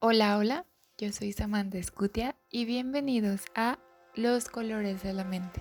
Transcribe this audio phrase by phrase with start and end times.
[0.00, 0.64] Hola, hola,
[0.96, 3.80] yo soy Samantha Scutia y bienvenidos a
[4.14, 5.60] Los Colores de la Mente.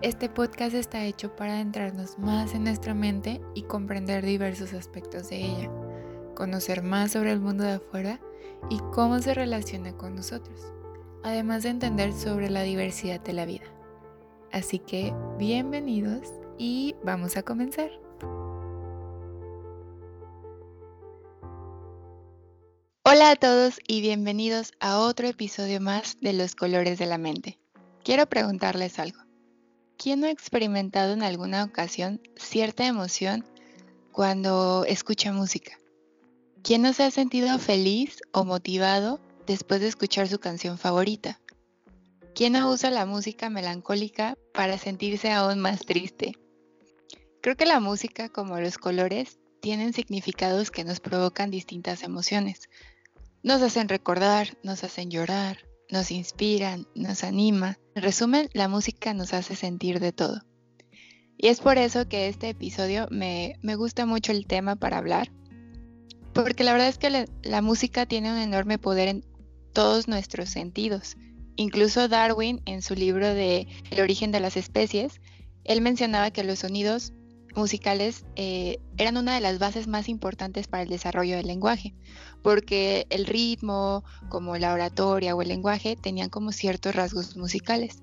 [0.00, 5.44] Este podcast está hecho para adentrarnos más en nuestra mente y comprender diversos aspectos de
[5.44, 5.70] ella,
[6.34, 8.18] conocer más sobre el mundo de afuera
[8.70, 10.72] y cómo se relaciona con nosotros,
[11.22, 13.66] además de entender sobre la diversidad de la vida.
[14.52, 17.90] Así que bienvenidos y vamos a comenzar.
[23.10, 27.58] Hola a todos y bienvenidos a otro episodio más de Los Colores de la Mente.
[28.04, 29.18] Quiero preguntarles algo.
[29.96, 33.46] ¿Quién no ha experimentado en alguna ocasión cierta emoción
[34.12, 35.78] cuando escucha música?
[36.62, 41.40] ¿Quién no se ha sentido feliz o motivado después de escuchar su canción favorita?
[42.34, 46.34] ¿Quién no usa la música melancólica para sentirse aún más triste?
[47.40, 52.68] Creo que la música, como los colores, tienen significados que nos provocan distintas emociones,
[53.48, 55.56] nos hacen recordar, nos hacen llorar,
[55.90, 57.78] nos inspiran, nos anima.
[57.94, 60.42] En resumen, la música nos hace sentir de todo.
[61.38, 65.32] Y es por eso que este episodio me, gusta mucho el tema para hablar,
[66.34, 69.24] porque la verdad es que la, música tiene un enorme poder en
[69.72, 71.16] todos nuestros sentidos.
[71.56, 75.22] Incluso Darwin, en su libro de El origen de las especies,
[75.64, 77.14] él mencionaba que los sonidos
[77.58, 81.94] musicales eh, eran una de las bases más importantes para el desarrollo del lenguaje,
[82.42, 88.00] porque el ritmo, como la oratoria o el lenguaje, tenían como ciertos rasgos musicales.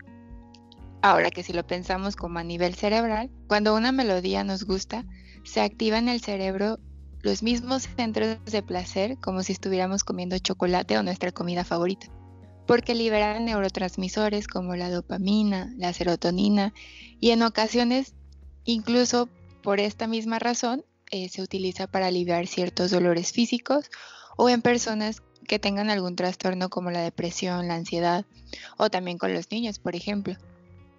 [1.01, 5.05] Ahora que si lo pensamos como a nivel cerebral, cuando una melodía nos gusta,
[5.43, 6.79] se activa en el cerebro
[7.21, 12.07] los mismos centros de placer como si estuviéramos comiendo chocolate o nuestra comida favorita,
[12.67, 16.73] porque liberan neurotransmisores como la dopamina, la serotonina
[17.19, 18.13] y en ocasiones
[18.65, 19.29] incluso
[19.65, 23.89] por esta misma razón, eh, se utiliza para aliviar ciertos dolores físicos
[24.37, 28.25] o en personas que tengan algún trastorno como la depresión, la ansiedad
[28.77, 30.35] o también con los niños, por ejemplo.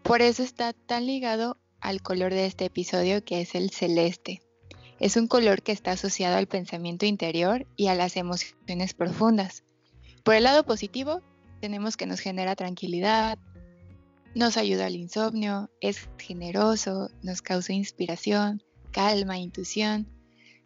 [0.02, 4.42] Por eso está tan ligado al color de este episodio que es el celeste.
[4.98, 9.62] Es un color que está asociado al pensamiento interior y a las emociones profundas.
[10.24, 11.22] Por el lado positivo,
[11.60, 13.38] tenemos que nos genera tranquilidad,
[14.36, 20.06] nos ayuda al insomnio, es generoso, nos causa inspiración, calma, intuición,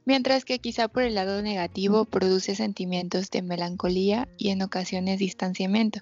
[0.04, 6.00] mientras que quizá por el lado negativo produce sentimientos de melancolía y en ocasiones distanciamiento,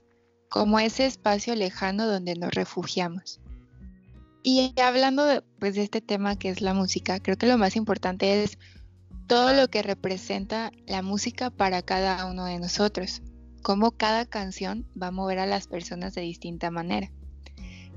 [0.48, 3.38] como ese espacio lejano donde nos refugiamos.
[4.42, 7.76] Y hablando de, pues, de este tema que es la música, creo que lo más
[7.76, 8.56] importante es
[9.26, 13.20] todo lo que representa la música para cada uno de nosotros,
[13.60, 17.10] cómo cada canción va a mover a las personas de distinta manera.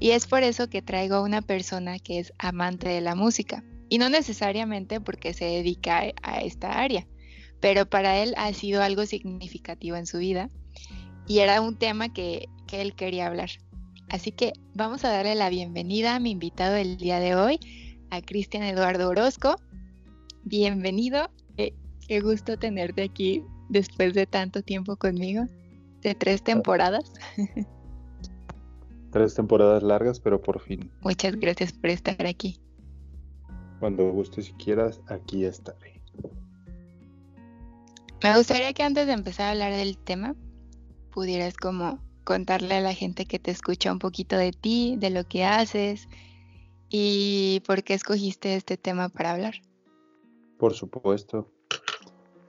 [0.02, 3.64] Y es por eso que traigo a una persona que es amante de la música.
[3.88, 7.06] Y no necesariamente porque se dedica a esta área,
[7.60, 10.50] pero para él ha sido algo significativo en su vida
[11.28, 13.50] y era un tema que, él quería hablar.
[14.10, 17.60] Así que vamos a darle la bienvenida a mi invitado del día de hoy,
[18.10, 19.58] a Cristian Eduardo Orozco.
[20.46, 21.74] Bienvenido, eh,
[22.08, 25.44] qué gusto tenerte aquí después de tanto tiempo conmigo,
[26.02, 27.12] de tres temporadas.
[29.12, 30.90] Tres temporadas largas, pero por fin.
[31.02, 32.60] Muchas gracias por estar aquí.
[33.80, 36.02] Cuando gustes y quieras, aquí estaré.
[38.24, 40.36] Me gustaría que antes de empezar a hablar del tema,
[41.12, 45.24] pudieras como contarle a la gente que te escucha un poquito de ti, de lo
[45.24, 46.08] que haces
[46.90, 49.56] y por qué escogiste este tema para hablar.
[50.58, 51.52] Por supuesto.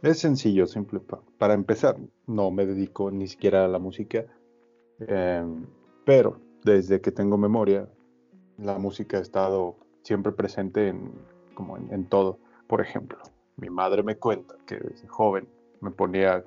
[0.02, 1.00] Es sencillo, simple.
[1.38, 1.96] para empezar,
[2.26, 4.26] no me dedico ni siquiera a la música,
[4.98, 5.64] em,
[6.04, 7.88] pero desde que tengo memoria,
[8.58, 11.12] la música ha estado siempre presente en,
[11.54, 12.38] como en, todo.
[12.66, 13.18] Por ejemplo,
[13.56, 15.48] mi madre me cuenta que desde joven
[15.80, 16.44] me ponía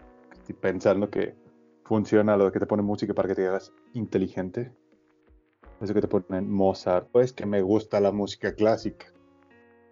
[0.62, 1.36] pensando que
[1.84, 4.72] funciona lo de que te pone música para que te hagas inteligente.
[5.82, 7.10] Eso que te ponen Mozart.
[7.12, 9.08] Pues que me gusta la música clásica.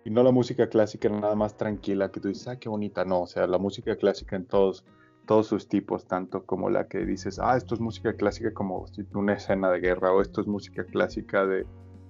[0.06, 3.06] Y no la música clásica nada más tranquila que tú dices, ah, qué bonita.
[3.06, 4.86] No, o sea, la música clásica en todos
[5.26, 9.34] todos sus tipos, tanto como la que dices, ah, esto es música clásica como una
[9.34, 11.66] escena de guerra, o esto es música clásica de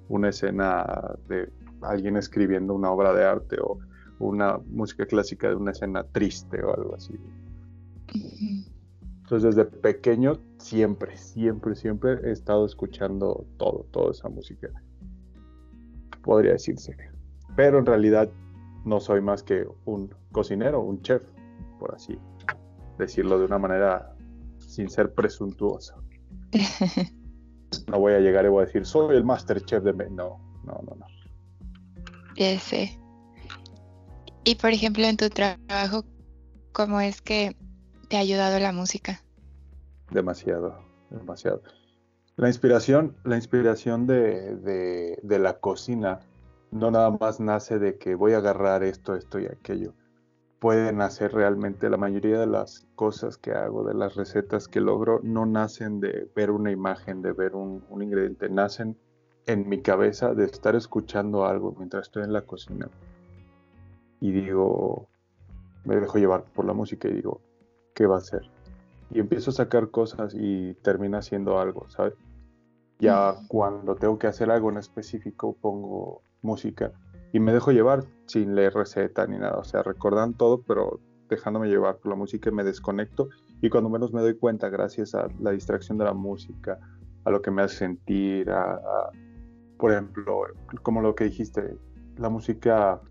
[0.10, 1.52] una escena de
[1.82, 3.78] alguien escribiendo una obra de arte, o
[4.20, 7.14] una música clásica de una escena triste o algo así.
[9.22, 14.70] Entonces desde pequeño siempre, siempre, siempre he estado escuchando todo, toda esa música.
[16.24, 16.96] Podría decirse.
[17.56, 18.32] Pero en realidad
[18.86, 21.24] no soy más que un cocinero, un chef,
[21.80, 22.18] por así
[22.98, 24.16] decirlo de una manera
[24.60, 25.96] sin ser presuntuoso.
[27.88, 29.94] no voy a llegar y voy a decir, soy el master chef de...
[29.94, 31.06] No, no, no, no.
[34.44, 36.04] Y por ejemplo, en tu trabajo,
[36.72, 37.56] ¿cómo es que
[38.10, 39.22] te ha ayudado la música?
[40.12, 41.62] Demasiado, demasiado.
[42.36, 46.20] La inspiración, la inspiración de, de, de la cocina
[46.72, 49.94] no nada más nace de que voy a agarrar esto, esto y aquello.
[50.64, 55.20] Pueden hacer realmente la mayoría de las cosas que hago, de las recetas que logro,
[55.22, 58.98] no nacen de ver una imagen, de ver un, un ingrediente, nacen
[59.46, 62.88] en mi cabeza de estar escuchando algo mientras estoy en la cocina.
[64.22, 65.10] Y digo,
[65.84, 67.42] me dejo llevar por la música y digo,
[67.94, 68.50] ¿qué va a ser?
[69.12, 72.14] Y empiezo a sacar cosas y termina haciendo algo, ¿sabes?
[73.00, 76.94] Ya cuando tengo que hacer algo en específico pongo música
[77.34, 81.00] y me dejo llevar sin leer receta ni nada, o sea, recordando todo, pero
[81.30, 83.30] dejándome llevar por la música y me desconecto
[83.62, 86.80] y cuando menos me doy cuenta, gracias a la distracción de la música,
[87.24, 88.80] a lo que me hace sentir, a,
[89.78, 90.42] por ejemplo,
[90.82, 91.78] como lo que dijiste,
[92.18, 93.02] la música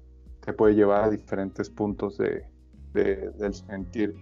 [0.41, 2.45] te puede llevar a diferentes puntos de,
[2.93, 4.15] del sentir,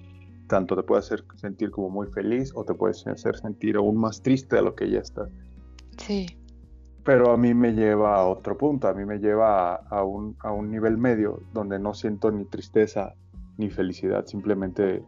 [0.46, 4.22] tanto te puede hacer sentir como muy feliz o te puede hacer sentir aún más
[4.22, 5.28] triste de lo que ya está.
[5.98, 6.39] Sí.
[7.05, 10.52] Pero a mí me lleva a otro punto, a mí me lleva a, un, a
[10.52, 13.14] un nivel medio donde no siento ni tristeza
[13.56, 15.02] ni felicidad, simplemente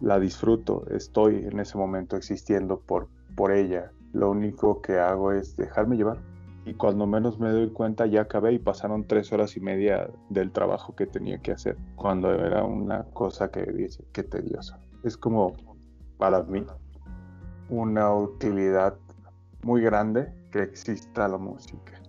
[0.00, 3.92] la disfruto, estoy en ese momento existiendo por, por ella.
[4.12, 6.18] Lo único que hago es dejarme llevar.
[6.64, 10.50] Y cuando menos me doy cuenta ya acabé y pasaron tres horas y media del
[10.50, 14.76] trabajo que tenía que hacer, cuando era una cosa que dice, qué tedioso.
[15.04, 15.54] Es como,
[16.18, 16.66] para mí,
[17.68, 18.96] una utilidad
[19.62, 22.00] muy grande que exista la música.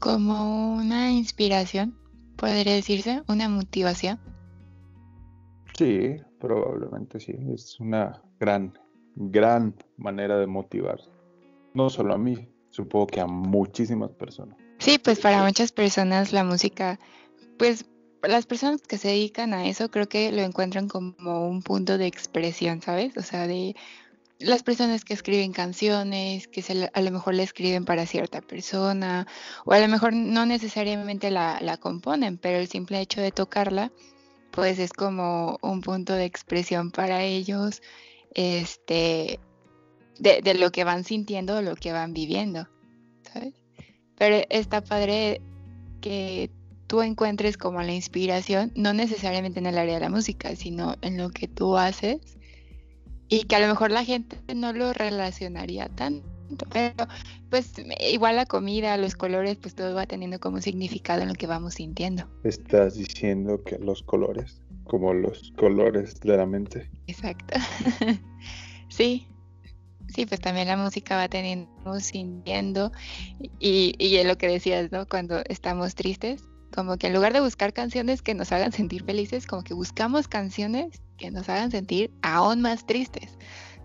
[0.00, 1.96] Como una inspiración,
[2.36, 4.18] podría decirse, una motivación.
[5.76, 7.34] Sí, probablemente sí.
[7.52, 8.72] Es una gran,
[9.14, 11.10] gran manera de motivarse.
[11.74, 14.56] No solo a mí, supongo que a muchísimas personas.
[14.78, 16.98] Sí, pues para muchas personas la música,
[17.58, 17.84] pues
[18.22, 22.06] las personas que se dedican a eso creo que lo encuentran como un punto de
[22.06, 23.16] expresión, ¿sabes?
[23.16, 23.76] O sea, de
[24.40, 29.26] las personas que escriben canciones, que se, a lo mejor la escriben para cierta persona,
[29.66, 33.92] o a lo mejor no necesariamente la, la, componen, pero el simple hecho de tocarla,
[34.50, 37.82] pues es como un punto de expresión para ellos,
[38.34, 39.38] este,
[40.18, 42.66] de, de lo que van sintiendo o lo que van viviendo,
[43.32, 43.54] ¿sabes?
[44.16, 45.42] Pero está padre
[46.00, 46.50] que
[46.86, 51.18] tú encuentres como la inspiración, no necesariamente en el área de la música, sino en
[51.18, 52.39] lo que tú haces
[53.30, 57.06] y que a lo mejor la gente no lo relacionaría tanto, pero
[57.48, 61.46] pues igual la comida, los colores, pues todo va teniendo como significado en lo que
[61.46, 62.28] vamos sintiendo.
[62.42, 66.90] Estás diciendo que los colores, como los colores de la mente.
[67.06, 67.58] Exacto.
[68.88, 69.26] sí.
[70.08, 72.90] Sí, pues también la música va teniendo, sintiendo,
[73.60, 75.06] y, y en lo que decías, ¿no?
[75.06, 76.42] Cuando estamos tristes,
[76.74, 80.26] como que en lugar de buscar canciones que nos hagan sentir felices, como que buscamos
[80.26, 83.38] canciones que nos hagan sentir aún más tristes.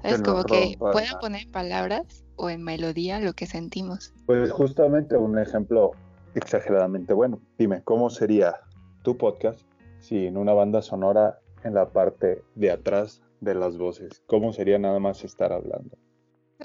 [0.03, 4.13] Es como que pueda poner en palabras o en melodía lo que sentimos.
[4.25, 5.91] Pues justamente un ejemplo
[6.35, 7.41] exageradamente bueno.
[7.57, 8.55] Dime, ¿cómo sería
[9.03, 9.61] tu podcast
[9.99, 14.23] si en una banda sonora en la parte de atrás de las voces?
[14.27, 15.97] ¿Cómo sería nada más estar hablando?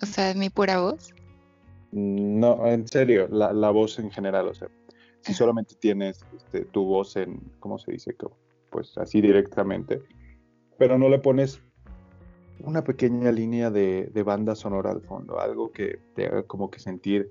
[0.01, 1.13] O sea, mi pura voz.
[1.93, 4.69] No, en serio, la, la voz en general, o sea,
[5.23, 8.15] si solamente tienes este, tu voz en, ¿cómo se dice?
[8.71, 10.03] Pues así directamente,
[10.81, 11.61] pero no le pones
[12.61, 17.31] una pequeña línea de, banda sonora al fondo, algo que te haga como que sentir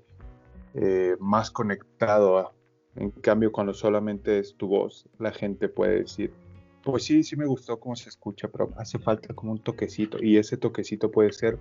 [0.75, 2.53] eh, más conectado.
[2.95, 6.31] En cambio, cuando solamente es tu voz, la gente puede decir,
[6.83, 10.23] pues sí, sí me gustó cómo se escucha, pero hace falta como un toquecito.
[10.23, 11.57] Y ese toquecito puede ser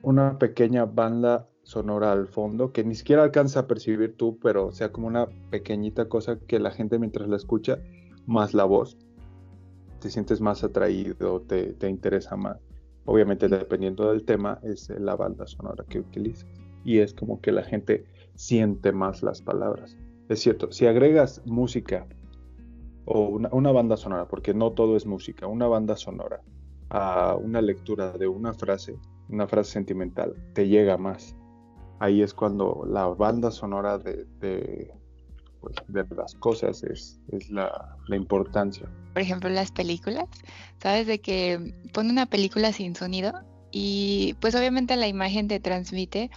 [0.00, 4.92] una pequeña banda sonora al fondo que ni siquiera alcanza a percibir tú, pero sea
[4.92, 7.80] como una pequeñita cosa que la gente mientras la escucha,
[8.26, 8.96] más la voz,
[10.04, 12.58] te sientes más atraído, te, te interesa más.
[13.06, 16.46] Obviamente dependiendo del tema es la banda sonora que utilizas.
[16.84, 19.96] Y es como que la gente siente más las palabras.
[20.28, 22.06] Es cierto, si agregas música
[23.06, 26.42] o una, una banda sonora, porque no todo es música, una banda sonora
[26.90, 28.98] a una lectura de una frase,
[29.30, 31.34] una frase sentimental, te llega más
[31.98, 34.92] ahí es cuando la banda sonora de, de,
[35.64, 38.88] pues, las cosas es, es la, la, importancia.
[39.12, 40.28] Por ejemplo, las películas,
[40.82, 41.06] ¿sabes?
[41.06, 43.32] De que pone una película sin sonido
[43.70, 46.30] y pues obviamente la imagen te transmite,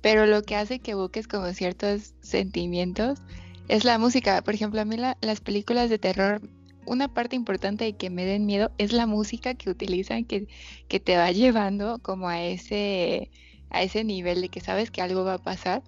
[0.00, 3.20] pero lo que hace que busques como ciertos sentimientos
[3.68, 4.42] es la música.
[4.42, 6.40] Por ejemplo, a mí las películas de terror
[6.84, 10.48] una parte importante de que me den miedo es la música que utilizan que,
[10.88, 13.30] que te va llevando como a ese
[13.70, 15.82] a ese nivel de que sabes que algo va a pasar.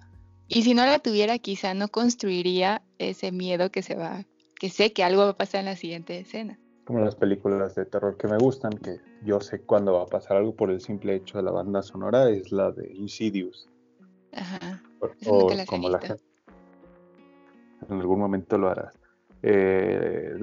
[0.47, 4.25] Y si no la tuviera, quizá no construiría ese miedo que se va,
[4.59, 6.59] que sé que algo va a pasar en la siguiente escena.
[6.85, 10.37] como las películas de terror que me gustan, que yo sé cuándo va a pasar
[10.37, 13.67] algo por el simple hecho de la banda sonora, es la de Insidious.
[14.33, 14.83] Ajá.
[14.99, 15.99] O, como la
[17.89, 18.93] En algún momento lo harás.
[19.41, 20.35] Eh,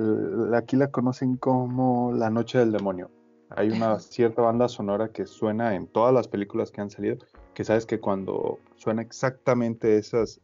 [0.54, 3.10] aquí la conocen como La Noche del Demonio.
[3.50, 7.18] Hay una cierta banda sonora que suena en todas las películas que han salido,
[7.54, 10.40] que sabes que cuando suena exactamente esas,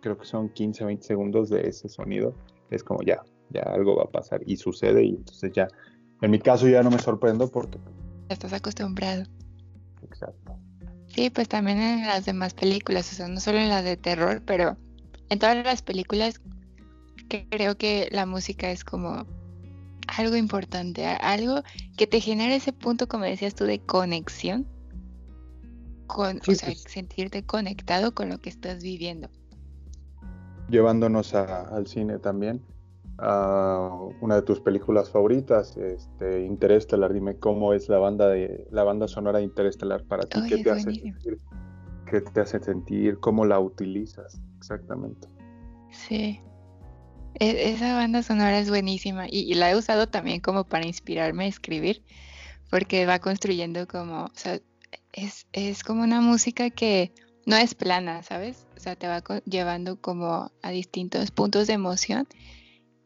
[0.00, 2.34] creo que son 15, 20 segundos de ese sonido,
[2.70, 5.66] es como ya, ya algo va a pasar y sucede y entonces ya,
[6.20, 7.78] en mi caso ya no me sorprendo porque...
[8.28, 9.24] Estás acostumbrado.
[10.04, 10.56] Exacto.
[11.08, 14.42] Sí, pues también en las demás películas, o sea, no solo en las de terror,
[14.46, 14.76] pero
[15.28, 16.40] en todas las películas
[17.50, 19.26] creo que la música es como
[20.06, 21.62] algo importante, algo
[21.96, 24.66] que te genere ese punto, como decías tú, de conexión,
[26.14, 26.82] con, o sea, pues.
[26.82, 29.28] sentirte conectado con lo que estás viviendo.
[30.68, 32.62] Llevándonos al cine también,
[33.18, 37.12] una de tus películas favoritas, este, Interestelar.
[37.12, 40.40] Dime cómo es la banda de la banda sonora de Interestelar para ti.
[40.48, 41.38] ¿Qué te hace sentir?
[42.10, 43.18] ¿Qué te hace sentir?
[43.20, 44.40] ¿Cómo la utilizas?
[44.56, 45.28] Exactamente.
[45.90, 46.40] Sí.
[47.40, 51.48] E, esa banda sonora es buenísima y, la he usado también como para inspirarme a
[51.48, 52.02] escribir,
[52.70, 54.60] porque va construyendo como, o sea,
[55.12, 57.12] es, es como una música que
[57.46, 58.66] no es plana, ¿sabes?
[58.76, 62.26] O sea, te va llevando como a distintos puntos de emoción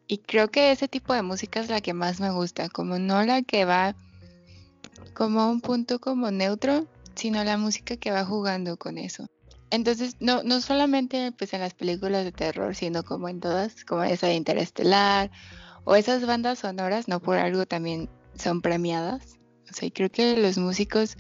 [0.09, 3.25] y creo que ese tipo de música es la que más me gusta, como no
[3.25, 3.97] la que va
[5.15, 9.27] como a un punto como neutro, sino la música que va jugando con eso.
[9.71, 14.05] Entonces, no, no solamente pues en las películas de terror, sino como en todas, como
[14.05, 15.31] esa de Interestelar,
[15.85, 19.39] o esas bandas sonoras, no por algo también son premiadas.
[19.71, 21.17] O sea, creo que los músicos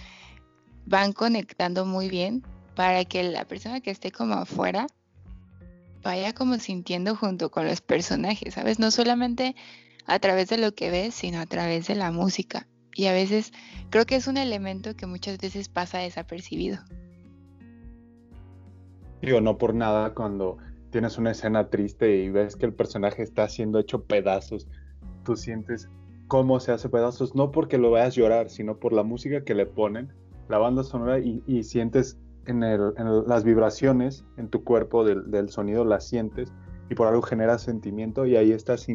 [0.86, 2.42] van conectando muy bien
[2.74, 4.86] para que la persona que esté como afuera
[6.02, 8.78] vaya como sintiendo junto con los personajes, ¿sabes?
[8.78, 9.56] No solamente
[10.06, 12.68] a través de lo que ves, sino a través de la música.
[12.94, 13.52] Y a veces
[13.90, 16.78] creo que es un elemento que muchas veces pasa desapercibido.
[19.20, 20.58] Digo, no por nada cuando
[20.90, 24.68] tienes una escena triste y ves que el personaje está siendo hecho pedazos,
[25.24, 25.88] tú sientes
[26.28, 29.66] cómo se hace pedazos, no porque lo veas llorar, sino por la música que le
[29.66, 30.12] ponen,
[30.48, 32.60] la banda sonora y, y sientes en,
[33.26, 36.52] las vibraciones en tu cuerpo del, sonido, las sientes
[36.90, 38.86] y por algo genera sentimiento y ahí estás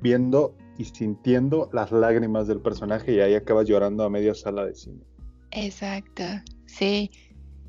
[0.00, 4.74] viendo y sintiendo las lágrimas del personaje y ahí acabas llorando a media sala de
[4.74, 5.02] cine.
[5.50, 6.22] Exacto,
[6.66, 7.10] sí.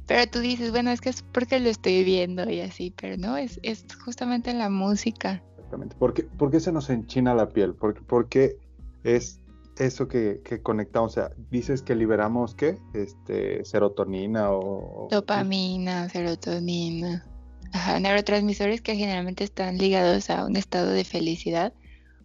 [0.07, 3.35] Pero tú dices, bueno, es que es porque lo estoy viendo y así, pero no,
[3.35, 5.43] es, es justamente la música.
[5.55, 5.95] Exactamente.
[5.97, 7.73] ¿Por qué, por qué se nos enchina la piel?
[7.73, 8.57] Porque, porque
[9.03, 9.41] es
[9.79, 12.77] eso que, conectamos, o sea, dices que liberamos qué?
[12.93, 15.07] Este, serotonina o...
[15.09, 17.25] Dopamina, serotonina.
[17.73, 21.73] Ajá, neurotransmisores que generalmente están ligados a un estado de felicidad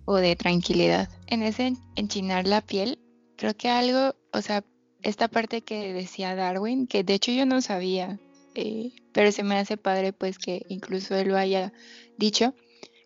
[0.04, 1.08] o de tranquilidad.
[1.26, 2.98] En ese enchinar la piel,
[3.36, 4.64] creo que algo, o sea,
[5.02, 8.20] esta parte que decía Darwin, que de hecho yo no sabía,
[8.54, 11.72] eh, pero se me hace padre pues que incluso él lo haya
[12.18, 12.54] dicho,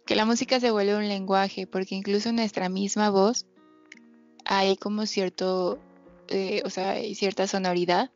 [0.06, 3.46] que la música se vuelve un lenguaje, porque incluso nuestra misma voz
[4.46, 5.78] hay como cierto,
[6.28, 8.10] eh, o sea, hay cierta sonoridad.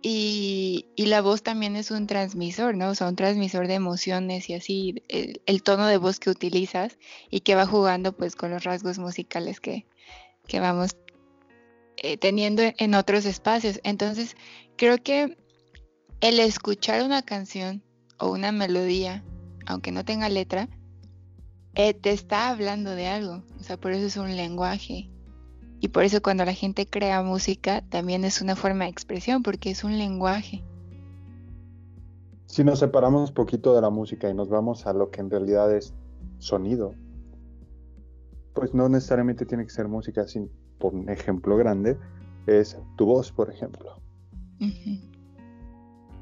[0.00, 2.90] Y, la voz también es un transmisor, ¿no?
[2.90, 6.98] O sea, un transmisor de emociones y así, el, tono de voz que utilizas
[7.30, 9.86] y que va jugando pues con los rasgos musicales que,
[10.52, 10.92] vamos
[11.96, 13.80] eh, teniendo en otros espacios.
[13.82, 14.36] Entonces,
[14.76, 15.36] creo que
[16.20, 17.82] el escuchar una canción
[18.18, 19.24] o una melodía,
[19.66, 20.68] aunque no tenga letra,
[21.78, 23.44] eh, te está hablando de algo.
[23.58, 25.08] O sea, por eso es un lenguaje.
[25.80, 29.70] Y por eso cuando la gente crea música también es una forma de expresión, porque
[29.70, 30.64] es un lenguaje.
[32.46, 35.30] Si nos separamos un poquito de la música y nos vamos a lo que en
[35.30, 35.94] realidad es
[36.38, 36.94] sonido,
[38.54, 41.96] pues no necesariamente tiene que ser música, sin, por un ejemplo grande,
[42.48, 44.00] es tu voz, por ejemplo.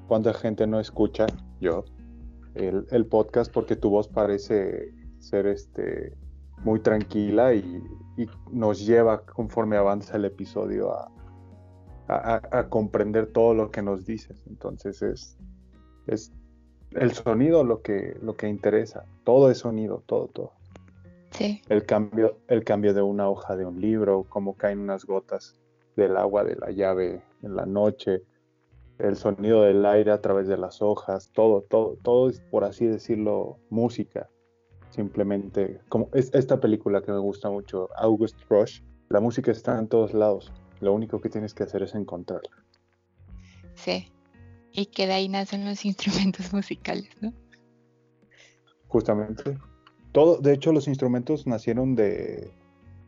[0.07, 1.25] ¿Cuánta gente no escucha,
[1.61, 1.85] yo,
[2.55, 4.93] el, podcast porque tu voz parece
[5.27, 6.15] ser este,
[6.63, 7.83] muy tranquila y,
[8.51, 11.13] nos lleva conforme avanza el episodio a,
[12.71, 14.43] comprender todo lo que nos dices.
[14.47, 15.37] Entonces es,
[16.07, 16.33] es
[16.93, 19.05] el sonido lo que, lo que interesa.
[19.25, 20.53] Todo es sonido, todo, todo.
[21.33, 21.61] Sí.
[21.69, 25.61] El cambio, el cambio de una hoja de un libro, cómo caen unas gotas
[25.97, 28.23] del agua de la llave en la noche,
[28.99, 32.87] el sonido del aire a través de las hojas, todo, todo, todo es por así
[32.87, 34.31] decirlo música
[34.97, 39.87] simplemente, como es esta película que me gusta mucho, August Rush, la música está en
[39.87, 42.51] todos lados, lo único que tienes que hacer es encontrarla.
[43.75, 44.11] Sí,
[44.73, 47.33] y que de ahí nacen los instrumentos musicales, ¿no?
[48.89, 49.59] Justamente.
[50.13, 52.51] Todo, de hecho, los instrumentos nacieron de,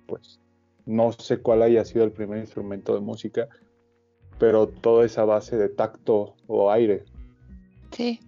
[0.06, 0.40] pues
[0.84, 3.48] no sé cuál haya sido el primer instrumento de música,
[4.38, 7.04] pero toda esa base de tacto o aire.
[7.92, 8.20] Sí.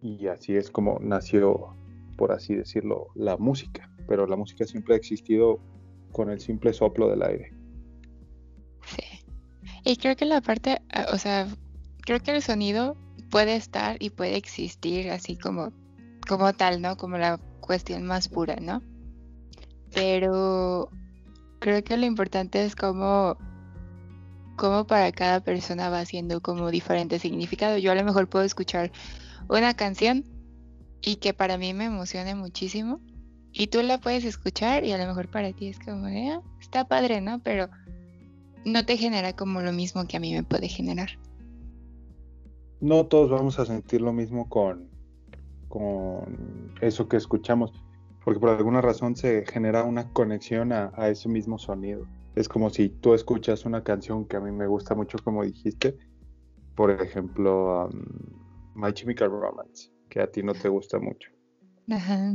[0.00, 1.74] Y así es como nació,
[2.22, 3.90] por así decirlo, la música.
[4.06, 5.58] Pero la música siempre ha existido
[6.12, 7.52] con el simple soplo del aire.
[8.86, 9.26] Sí.
[9.84, 11.48] Y creo que la parte, ah, o sea,
[12.02, 12.96] creo que el sonido
[13.28, 15.72] puede estar y puede existir así como,
[16.28, 16.96] como tal, ¿no?
[16.96, 18.84] Como la cuestión más pura, ¿no?
[19.92, 20.90] Pero
[21.58, 23.36] creo que lo importante es cómo,
[24.56, 27.78] cómo para cada persona va siendo como diferente significado.
[27.78, 28.92] Yo a lo mejor puedo escuchar
[29.48, 30.31] una canción
[31.02, 33.00] y que para mí me emocione muchísimo
[33.52, 36.86] y tú la puedes escuchar y a lo mejor para ti es como, ah, está
[36.88, 37.42] padre, ¿no?
[37.42, 37.68] Pero
[38.64, 41.10] no te genera como lo mismo que a mí me puede generar.
[42.80, 44.88] No todos vamos a sentir lo mismo con,
[45.68, 47.72] con eso que escuchamos,
[48.24, 52.06] porque por alguna razón se genera una conexión a, ese mismo sonido.
[52.34, 55.96] Es como si tú escuchas una canción que a mí me gusta mucho, como dijiste,
[56.74, 58.02] por ejemplo, um,
[58.74, 61.30] My Chemical Romance, que a ti no te gusta mucho.
[61.90, 62.34] Ajá.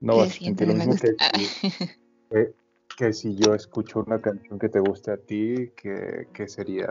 [0.00, 0.94] No vas a sentir lo mismo
[2.30, 2.54] que,
[2.96, 6.88] que, si yo escucho una canción que te guste a ti, que, sería...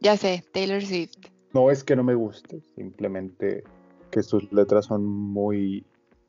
[0.00, 1.16] Ya sé, Taylor Swift.
[1.52, 3.64] No es que no me guste, simplemente
[4.12, 5.84] que sus letras son muy,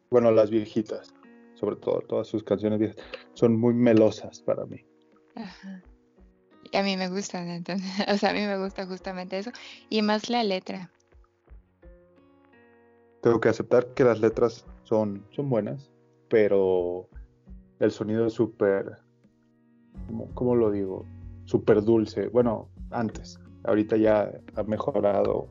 [0.09, 1.13] bueno, las viejitas,
[1.53, 2.97] sobre todo, todas sus canciones viejas,
[3.35, 4.83] son muy melosas para mí.
[5.35, 5.83] Ajá.
[6.71, 9.51] Y a mí me gustan, entonces, o sea, a mí me gusta justamente eso,
[9.89, 10.91] y más la letra.
[13.21, 15.91] Tengo que aceptar que las letras son, son buenas,
[16.29, 17.09] pero
[17.79, 18.97] el sonido es súper,
[20.33, 21.05] ¿cómo, lo digo?
[21.45, 22.27] Súper dulce.
[22.27, 25.47] Bueno, antes, ahorita ya ha mejorado,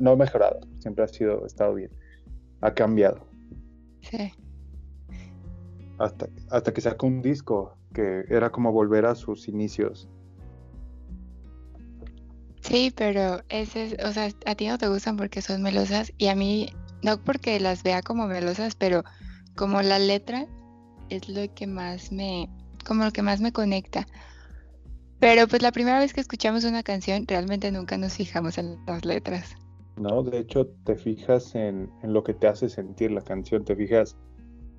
[0.00, 1.90] no ha mejorado, siempre ha sido, estado bien,
[2.60, 3.26] ha cambiado.
[4.00, 4.32] Sí.
[5.98, 10.08] Hasta, hasta que sacó un disco que era como volver a sus inicios.
[12.60, 16.34] Sí, pero ese, o sea, a ti no te gustan porque son melosas y a
[16.34, 16.70] mí
[17.04, 19.04] no porque las vea como melosas, pero
[19.54, 20.46] como la letra
[21.10, 22.48] es lo que más me,
[22.84, 24.06] como lo que más me conecta.
[25.20, 29.04] Pero pues la primera vez que escuchamos una canción realmente nunca nos fijamos en las
[29.04, 29.54] letras.
[29.96, 34.16] No, de hecho te fijas en, lo que te hace sentir la canción, te fijas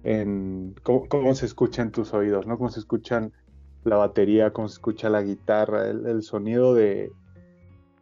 [0.04, 2.58] en cómo, se escucha en tus oídos, ¿no?
[2.58, 3.32] Cómo se escuchan
[3.84, 7.12] la batería, cómo se escucha la guitarra, el sonido de,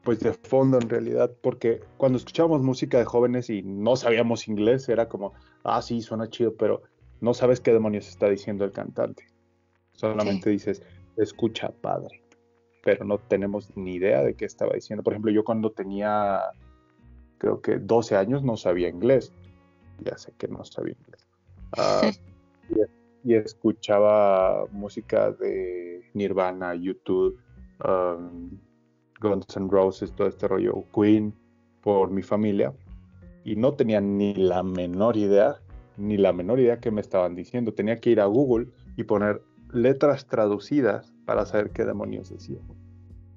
[0.03, 4.89] pues de fondo en realidad, porque cuando escuchábamos música de jóvenes y no sabíamos inglés,
[4.89, 6.83] era como, ah, sí, suena chido, pero
[7.21, 9.27] no sabes qué demonios está diciendo el cantante.
[9.93, 10.83] Solamente dices,
[11.15, 12.21] escucha padre,
[12.83, 15.03] pero no tenemos ni idea de qué estaba diciendo.
[15.03, 16.41] Por ejemplo, yo cuando tenía,
[17.37, 19.31] creo que 12 años, no sabía inglés.
[20.03, 21.27] Ya sé que no sabía inglés.
[21.77, 22.11] Ah,
[23.23, 27.39] y, escuchaba música de Nirvana, YouTube.
[27.85, 28.59] Um,
[29.23, 31.33] Guns N' Roses, todo este rollo, Queen,
[31.81, 32.73] por mi familia,
[33.43, 35.55] y no tenía ni la menor idea,
[35.97, 37.73] ni la menor idea que me estaban diciendo.
[37.73, 42.59] Tenía que ir a Google y poner letras traducidas para saber qué demonios decía.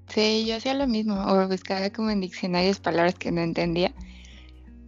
[0.09, 3.92] Sí, yo hacía lo mismo, o buscaba como en diccionarios palabras que no entendía.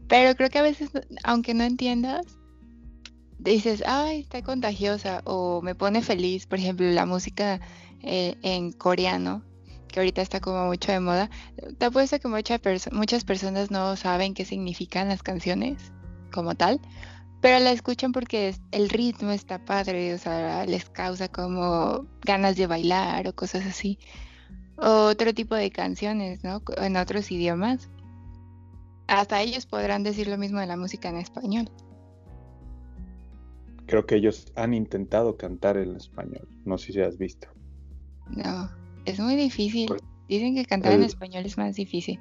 [0.08, 0.90] Pero creo que a veces,
[1.24, 2.26] aunque no entiendas,
[3.38, 7.60] dices, ay, está contagiosa, o me pone feliz, por ejemplo, la música
[8.02, 9.42] eh, en coreano
[9.88, 11.30] que ahorita está como mucho de moda,
[11.78, 15.92] te apuesto que muchas personas no saben qué significan las canciones
[16.32, 16.80] como tal,
[17.40, 22.66] pero la escuchan porque el ritmo está padre, o sea, les causa como ganas de
[22.66, 23.98] bailar o cosas así.
[24.76, 26.62] otro tipo de canciones, ¿no?
[26.76, 27.90] En otros idiomas.
[29.08, 31.70] Hasta ellos podrán decir lo mismo de la música en español.
[33.86, 36.46] Creo que ellos han intentado cantar en español.
[36.64, 37.48] No sé si has visto.
[38.28, 38.68] No.
[39.08, 39.86] Es muy difícil.
[39.88, 42.20] Pues, Dicen que cantar en español es más difícil.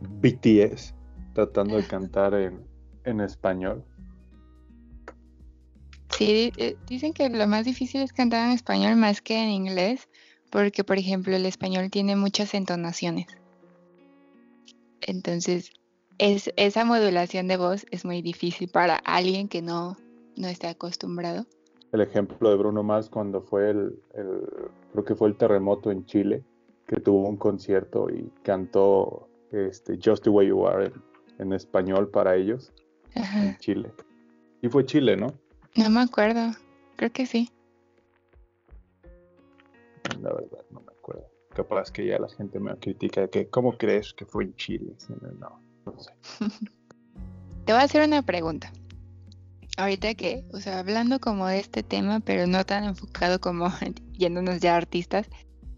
[0.00, 0.94] BTS
[1.34, 2.34] tratando de cantar
[3.04, 3.84] en, español.
[6.16, 10.08] Sí, eh, dicen que lo más difícil es cantar en español más que en inglés,
[10.50, 13.26] porque por ejemplo el español tiene muchas entonaciones.
[15.00, 15.72] Entonces,
[16.18, 19.96] es, esa modulación de voz es muy difícil para alguien que no,
[20.36, 21.46] no esté acostumbrado
[21.92, 23.98] el ejemplo de Bruno Mars cuando fue el,
[24.92, 26.44] creo que fue el terremoto en Chile,
[26.86, 30.92] que tuvo un concierto y cantó este, Just the Way You Are
[31.38, 32.72] en, español para ellos
[33.14, 33.92] en Chile.
[34.60, 35.28] Y fue Chile, ¿no?
[35.76, 36.52] No me acuerdo,
[36.96, 37.50] creo que sí.
[40.20, 41.26] La verdad, no me acuerdo.
[41.54, 44.96] Capaz que ya la gente me critica que, ¿cómo crees que fue en Chile?
[45.38, 46.12] No, no sé.
[47.64, 48.72] Te voy a hacer una pregunta.
[49.78, 53.72] Ahorita que, o sea, hablando como de este tema, pero no tan enfocado como
[54.12, 55.28] yéndonos ya artistas,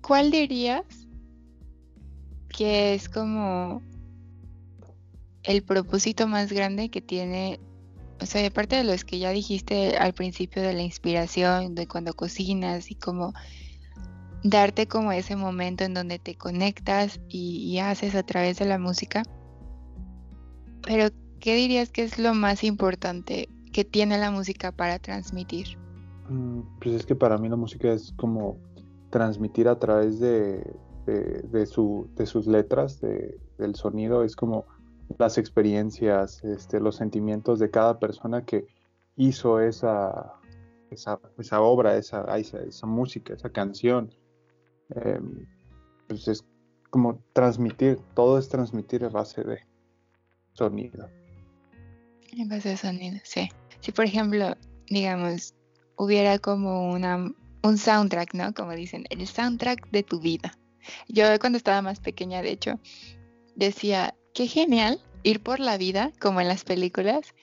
[0.00, 0.84] ¿cuál dirías
[2.48, 3.82] que es como
[5.42, 7.60] el propósito más grande que tiene,
[8.20, 12.14] o sea, aparte de los que ya dijiste al principio de la inspiración, de cuando
[12.14, 13.34] cocinas y como
[14.42, 19.22] darte como ese momento en donde te conectas y, haces a través de la música.
[20.82, 25.78] Pero, ¿qué dirías que es lo más importante que tiene la música para transmitir?
[26.28, 28.58] Mm, pues es que para mí la música es como
[29.10, 30.64] transmitir a través de,
[31.06, 34.66] de, su, de sus letras, del sonido, es como
[35.18, 38.66] las experiencias, este, los sentimientos de cada persona que
[39.16, 40.34] hizo esa,
[40.90, 44.14] esa, esa obra, esa, esa, esa, música, esa canción.
[44.90, 45.46] Em,
[46.06, 46.44] pues es
[46.90, 49.58] como transmitir, todo es transmitir a base de
[50.52, 51.08] sonido.
[52.32, 53.48] En base de sonido, sí.
[53.80, 54.56] Si por ejemplo,
[54.88, 55.54] digamos,
[55.96, 58.54] hubiera como una, un soundtrack, ¿no?
[58.54, 60.56] Como dicen, el soundtrack de tu vida.
[61.08, 62.80] Yo cuando estaba más pequeña, de hecho,
[63.54, 67.34] decía, qué genial ir por la vida, como en las películas,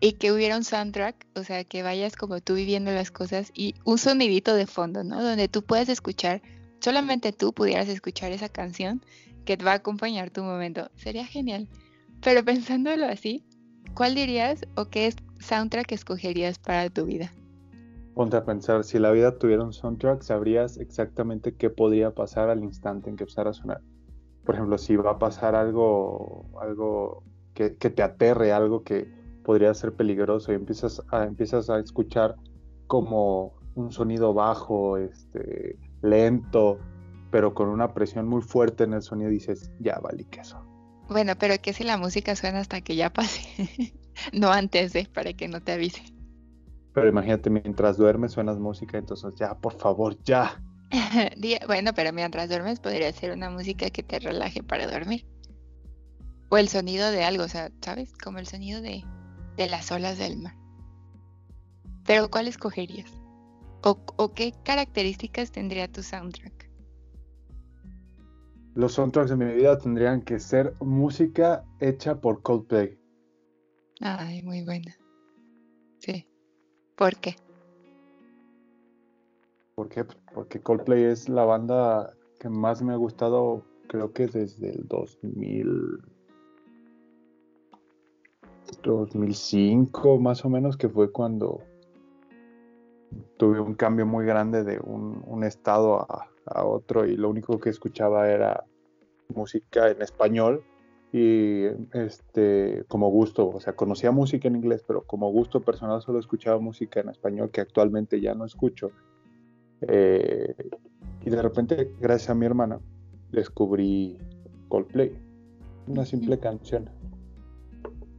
[0.00, 3.76] y que hubiera un soundtrack, o sea, que vayas como tú viviendo las cosas y
[3.84, 5.22] un sonidito de fondo, ¿no?
[5.22, 6.42] Donde tú puedes escuchar,
[6.80, 9.04] solamente tú pudieras escuchar esa canción
[9.44, 10.90] que te va a acompañar tu momento.
[10.96, 11.68] Sería genial.
[12.20, 13.44] Pero pensándolo así,
[13.94, 15.06] ¿cuál dirías o qué
[15.42, 17.32] soundtrack escogerías para tu vida?
[18.14, 22.62] Ponte a pensar, si la vida tuviera un soundtrack, sabrías exactamente qué podría pasar al
[22.62, 23.80] instante en que empezara a sonar.
[24.44, 27.22] Por ejemplo, si va a pasar algo, algo
[27.54, 29.08] que, te aterre, algo que
[29.44, 32.36] podría ser peligroso y empiezas a, empiezas a escuchar
[32.86, 36.78] como un sonido bajo, este, lento,
[37.30, 40.62] pero con una presión muy fuerte en el sonido, dices, ya vale queso.
[41.08, 43.40] Bueno, pero que si la música suena hasta que ya pase,
[44.32, 46.02] no antes de, para que no te avise.
[46.94, 50.62] Pero imagínate, mientras duermes suenas música, entonces ya, por favor, ya.
[51.66, 55.26] bueno, pero mientras duermes podría ser una música que te relaje para dormir.
[56.50, 58.12] O el sonido de algo, o sea, ¿sabes?
[58.22, 59.04] Como el sonido de,
[59.56, 60.54] de las olas del mar.
[62.04, 63.10] Pero ¿cuál escogerías?
[63.82, 66.70] ¿O, ¿O qué características tendría tu soundtrack?
[68.74, 72.98] Los soundtracks de mi vida tendrían que ser música hecha por Coldplay.
[74.04, 74.96] Ay, muy buena.
[75.98, 76.26] Sí.
[76.96, 77.36] ¿Por qué?
[79.76, 80.04] ¿Por qué?
[80.34, 86.00] Porque Coldplay es la banda que más me ha gustado, creo que desde el 2000,
[88.82, 91.60] 2005 más o menos, que fue cuando
[93.36, 97.70] tuve un cambio muy grande de un, estado a, a, otro y lo único que
[97.70, 98.64] escuchaba era
[99.28, 100.64] música en español
[101.12, 106.18] y este como gusto, o sea, conocía música en inglés, pero como gusto personal solo
[106.18, 108.90] escuchaba música en español que actualmente ya no escucho.
[109.82, 110.54] Eh,
[111.22, 112.80] y de repente, gracias a mi hermana,
[113.30, 114.16] descubrí
[114.68, 115.12] Coldplay,
[115.86, 116.88] una simple canción.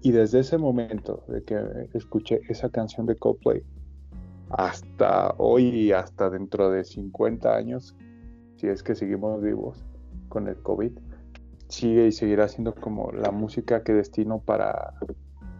[0.02, 1.58] Y desde ese momento de que
[1.94, 3.64] escuché esa canción de Coldplay,
[4.52, 7.96] hasta hoy y hasta dentro de 50 años,
[8.58, 9.84] si es que seguimos vivos
[10.30, 10.92] con el COVID,
[11.74, 14.94] sigue y seguirá siendo como la música que destino para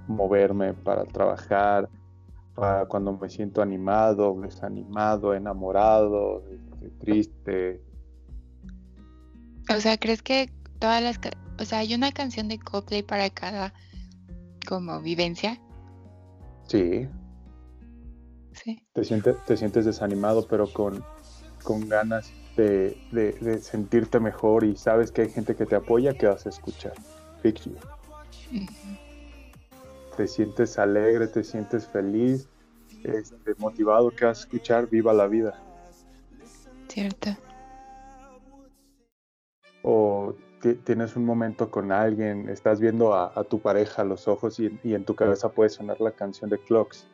[0.08, 1.90] moverme, para trabajar,
[2.56, 7.82] para cuando me siento animado, desanimado, enamorado, este, triste.
[9.76, 10.50] O sea, ¿crees que
[10.80, 11.20] todas las...
[11.60, 13.74] O sea, hay una canción de Coldplay para cada
[14.68, 15.60] como vivencia?
[16.68, 17.08] Sí.
[18.54, 18.86] Sí.
[18.94, 21.04] Te sientes, te sientes desanimado, pero con,
[21.64, 26.46] con ganas de, sentirte mejor y sabes que hay gente que te apoya, que vas
[26.46, 26.94] a escuchar.
[30.18, 32.48] Te sientes alegre, te sientes feliz,
[33.04, 35.60] este, motivado, que vas a escuchar Viva la vida.
[36.88, 37.36] Cierto.
[39.82, 40.36] O
[40.86, 44.94] tienes un momento con alguien, estás viendo a, tu pareja a los ojos y, y,
[44.94, 47.06] en tu cabeza puede sonar la canción de Clocks.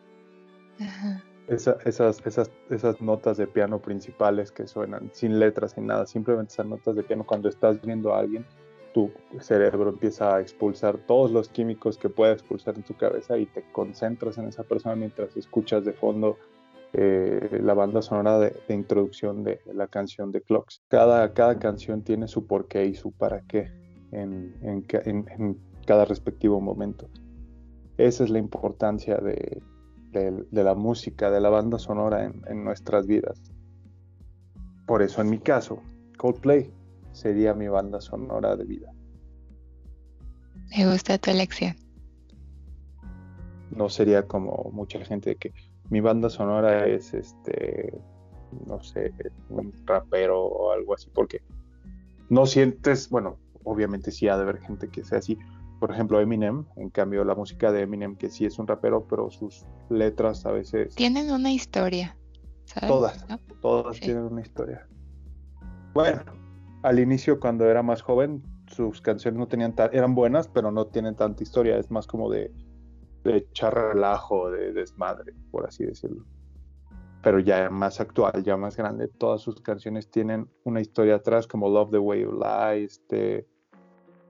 [0.79, 6.95] Ajá esas, notas de piano principales que suenan sin letras, sin nada, simplemente esas notas
[6.95, 8.45] de piano, cuando estás viendo a alguien,
[8.93, 13.45] tu cerebro empieza a expulsar todos los químicos que puede expulsar en tu cabeza y
[13.45, 16.37] te concentras en esa persona mientras escuchas de fondo
[16.93, 20.81] eh, la banda sonora de, introducción de la canción de Clocks.
[20.87, 23.71] Cada, canción tiene su porqué y su para qué
[24.11, 27.09] en cada respectivo momento.
[27.97, 29.61] Esa es la importancia de,
[30.11, 33.41] de, la música, de la banda sonora en, nuestras vidas.
[34.85, 35.81] Por eso en mi caso,
[36.17, 36.71] Coldplay
[37.11, 38.91] sería mi banda sonora de vida.
[40.75, 41.75] Me gusta tu elección.
[43.71, 45.53] no sería como mucha gente que
[45.89, 47.93] mi banda sonora es este,
[48.67, 49.13] no sé,
[49.49, 51.41] un rapero o algo así, porque
[52.29, 55.37] no sientes, bueno, obviamente sí ha de haber gente que sea así.
[55.79, 59.29] Por ejemplo, Eminem, en cambio, la música de Eminem, que sí es un rapero, pero
[59.31, 60.95] sus letras a veces...
[60.95, 62.17] Tienen una historia.
[62.65, 62.89] ¿sabes?
[62.89, 63.25] Todas,
[63.61, 64.87] todas tienen una historia.
[65.93, 66.21] Bueno,
[66.83, 71.15] al inicio, cuando era más joven, sus canciones no tenían eran buenas, pero no tienen
[71.15, 71.77] tanta historia.
[71.77, 72.51] Es más como de,
[73.23, 76.25] de echar relajo, de desmadre, por así decirlo
[77.21, 81.69] pero ya más actual, ya más grande, todas sus canciones tienen una historia atrás, como
[81.69, 83.47] Love the Way You Lie, este,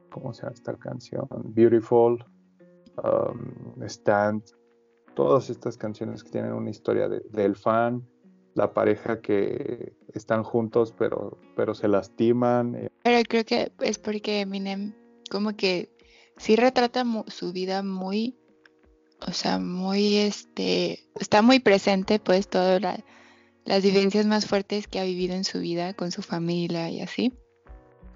[0.09, 1.27] ¿cómo se llama esta canción?
[1.43, 2.23] Beautiful,
[3.03, 4.43] um, Stand,
[5.15, 8.07] todas estas canciones que tienen una historia del fan,
[8.55, 12.75] la pareja que están juntos pero, pero se lastiman.
[12.75, 12.89] Eh.
[13.03, 14.93] Pero creo que es porque Eminem
[15.29, 15.89] como que
[16.37, 18.39] sí retrata su vida muy
[19.27, 25.03] o sea, muy, este, está muy presente pues todas las vivencias más fuertes que ha
[25.03, 27.33] vivido en su vida con su familia y así,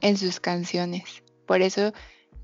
[0.02, 1.24] en sus canciones.
[1.46, 1.94] Por eso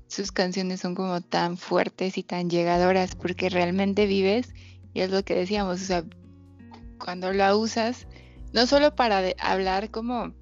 [0.06, 4.52] sus canciones son como tan fuertes y tan llegadoras, porque realmente vives,
[4.92, 6.04] y es lo que decíamos, o sea,
[6.98, 8.06] cuando la usas,
[8.52, 10.34] no solo para hablar como,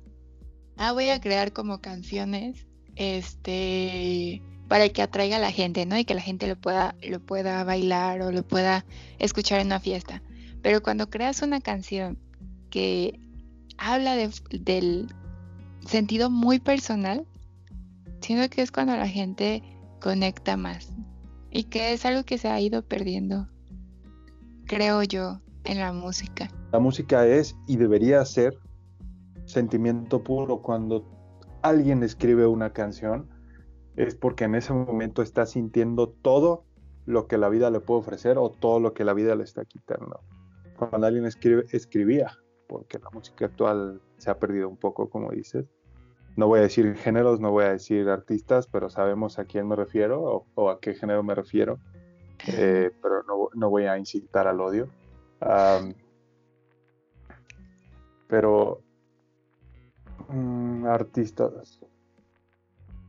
[0.76, 2.66] ah, voy a crear como canciones,
[2.96, 5.98] este, para que atraiga a la gente, ¿no?
[5.98, 8.84] Y que la gente lo pueda, lo pueda bailar o lo pueda
[9.18, 10.22] escuchar en una fiesta.
[10.62, 12.18] Pero cuando creas una canción
[12.70, 13.20] que
[13.76, 15.14] habla del
[15.86, 17.26] sentido muy personal,
[18.20, 19.62] siento que es cuando la gente
[20.00, 20.92] conecta más.
[21.50, 23.48] Y que es algo que se ha ido perdiendo,
[24.66, 26.48] creo yo, en la música.
[26.72, 28.58] La música es y debería ser
[29.46, 30.60] sentimiento puro.
[30.60, 31.04] Cuando
[31.62, 33.28] alguien escribe una canción,
[33.96, 36.64] es porque en ese momento está sintiendo todo
[37.06, 39.64] lo que la vida le puede ofrecer o todo lo que la vida le está
[39.64, 40.20] quitando.
[40.76, 42.30] Cuando alguien escribe, escribía,
[42.68, 45.66] porque la música actual se ha perdido un poco, como dices.
[46.38, 49.74] No voy a decir géneros, no voy a decir artistas, pero sabemos a quién me
[49.74, 51.80] refiero o, a qué género me refiero.
[52.46, 54.88] Eh, pero no, voy a incitar al odio.
[58.28, 58.80] pero
[60.28, 61.80] mm, artistas,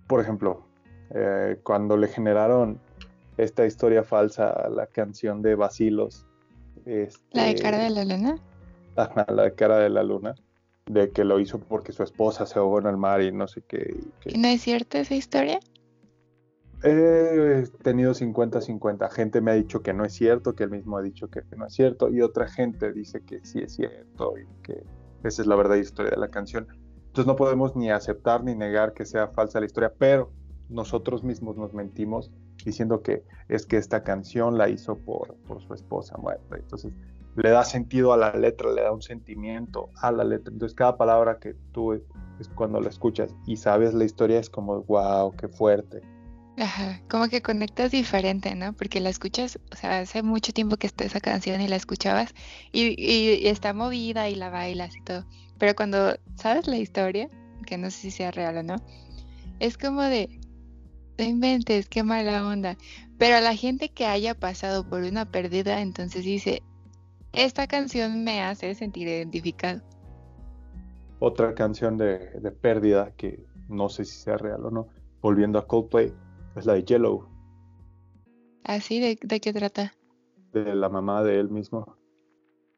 [0.08, 0.66] por ejemplo,
[1.12, 2.80] eh, cuando le generaron
[3.38, 6.26] esta historia falsa a la canción de Basilos.
[7.34, 8.40] ¿La de cara de la luna?
[9.28, 10.34] la de cara de la luna.
[10.90, 13.62] De que lo hizo porque su esposa se ahogó en el mar y no sé
[13.62, 13.96] qué.
[14.26, 15.60] ¿Y no es cierta esa historia?
[16.84, 19.10] He tenido 50-50.
[19.12, 21.68] Gente me ha dicho que no es cierto, que él mismo ha dicho que no
[21.68, 24.84] es cierto, y otra gente dice que sí es cierto y que
[25.24, 26.68] esa es la verdadera historia de la canción.
[27.08, 30.32] Entonces no podemos ni aceptar ni negar que sea falsa la historia, pero
[30.70, 32.32] nosotros mismos nos mentimos
[32.64, 36.58] diciendo que es que esta canción la hizo por, su esposa muerta.
[36.58, 36.94] Entonces
[37.42, 40.52] le da sentido a la letra, le da un sentimiento a la letra.
[40.52, 42.02] Entonces cada palabra que tú
[42.56, 46.02] cuando la escuchas y sabes la historia es como, wow, qué fuerte.
[46.58, 48.74] Ajá, como que conectas diferente, ¿no?
[48.74, 52.34] Porque la escuchas, o sea, hace mucho tiempo que está esa canción y la escuchabas
[52.74, 55.26] y, y está movida y la bailas y todo.
[55.58, 57.30] Pero cuando sabes la historia,
[57.66, 58.76] que no sé si sea real o no,
[59.60, 60.40] es como de,
[61.18, 62.78] no inventes, qué mala onda.
[63.18, 66.62] Pero a la gente que haya pasado por una pérdida, entonces dice,
[67.34, 69.82] esta canción me hace sentir identificado.
[71.20, 72.18] Otra canción de,
[72.62, 74.88] pérdida que no sé si sea real o no,
[75.22, 76.14] volviendo a Coldplay,
[76.56, 77.28] es la de Yellow.
[78.64, 79.00] ¿Ah, sí?
[79.00, 79.94] ¿De, de qué trata?
[80.54, 81.98] De la mamá de él mismo.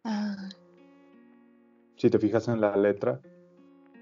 [0.04, 0.50] Ah.
[1.98, 3.22] Si te fijas en la letra,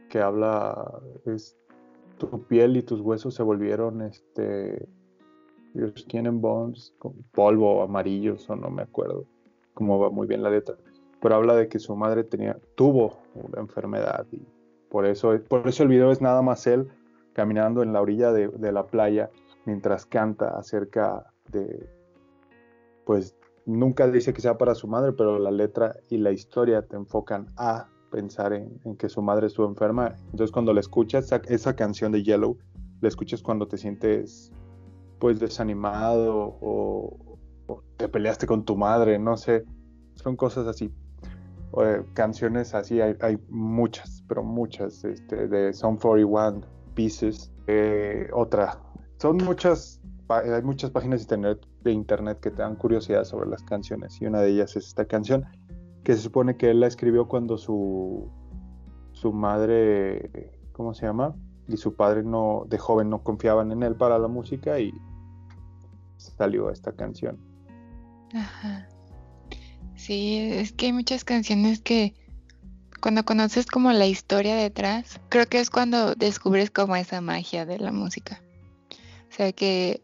[0.10, 1.58] que habla, es
[2.18, 4.88] tu piel y tus huesos se volvieron este
[5.74, 6.94] your skin and bones
[7.32, 9.26] polvo amarillos o no me acuerdo
[9.80, 10.76] cómo va muy bien la letra
[11.22, 14.46] pero habla de que su madre tenía tuvo una enfermedad y
[14.90, 16.90] por eso por eso el video es nada más él
[17.34, 19.30] caminando en la orilla de, la playa
[19.66, 21.90] mientras canta acerca de
[23.06, 26.98] pues nunca dice que sea para su madre pero la letra y la historia te
[26.98, 30.16] enfocan a pensar en, que su madre estuvo enferma.
[30.32, 32.58] Entonces cuando la escuchas, esa, canción de Yellow,
[33.02, 34.52] la escuchas cuando te sientes
[35.20, 37.29] pues desanimado o,
[37.98, 39.66] te peleaste con tu madre, no sé,
[40.16, 40.94] son cosas así.
[42.14, 46.62] canciones así hay, muchas, pero muchas, este, de Song 41,
[46.94, 48.80] Pieces, eh, otra.
[49.18, 54.26] Son muchas, hay muchas páginas de internet que te dan curiosidad sobre las canciones y
[54.26, 55.46] una de ellas es esta canción
[56.04, 58.30] que se supone que él la escribió cuando su,
[59.12, 61.36] su madre, ¿cómo se llama?
[61.68, 64.94] Y su padre no, de joven no confiaban en él para la música y
[66.18, 67.49] salió esta canción.
[68.34, 68.88] Ajá.
[69.96, 72.14] Sí, es que hay muchas canciones que
[73.00, 77.80] cuando conoces como la historia detrás, creo que es cuando descubres como esa magia de
[77.80, 78.42] la música.
[79.30, 80.02] O sea que,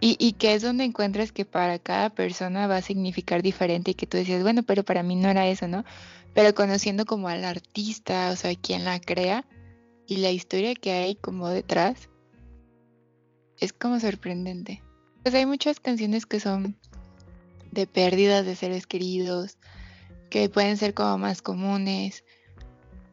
[0.00, 4.06] y, que es donde encuentras que para cada persona va a significar diferente y que
[4.06, 5.84] tú decías, bueno, pero para mí no era eso, ¿no?
[6.34, 9.46] Pero conociendo como al artista, o sea, quien la crea
[10.08, 12.08] y la historia que hay como detrás,
[13.58, 14.82] es como sorprendente.
[15.22, 16.76] Pues hay muchas canciones que son
[17.72, 19.58] de pérdidas de seres queridos,
[20.30, 22.24] que pueden ser como más comunes,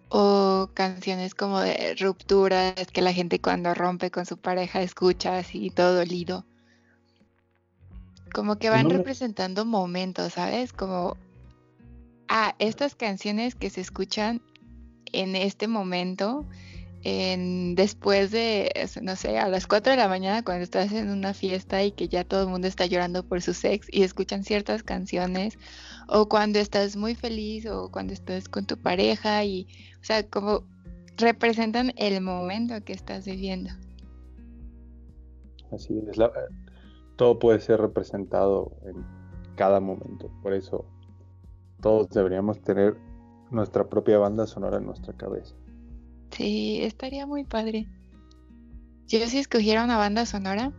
[0.09, 5.69] o canciones como de rupturas que la gente cuando rompe con su pareja escucha así
[5.69, 6.45] todo dolido.
[8.33, 10.73] Como que van representando momentos, ¿sabes?
[10.73, 11.15] Como,
[12.27, 14.41] ah, estas canciones que se escuchan
[15.11, 16.45] en este momento
[17.03, 21.33] en, después de, no sé, a las 4 de la mañana cuando estás en una
[21.33, 24.83] fiesta y que ya todo el mundo está llorando por su sex y escuchan ciertas
[24.83, 25.57] canciones,
[26.07, 29.67] o cuando estás muy feliz o cuando estás con tu pareja y,
[30.01, 30.63] o sea, como
[31.17, 33.71] representan el momento que estás viviendo.
[35.71, 36.17] Así es,
[37.15, 39.05] todo puede ser representado en
[39.55, 40.85] cada momento, por eso
[41.81, 42.97] todos deberíamos tener
[43.51, 45.55] nuestra propia banda sonora en nuestra cabeza.
[46.31, 47.87] Sí, estaría muy padre.
[49.07, 50.71] Yo si escogiera una banda sonora,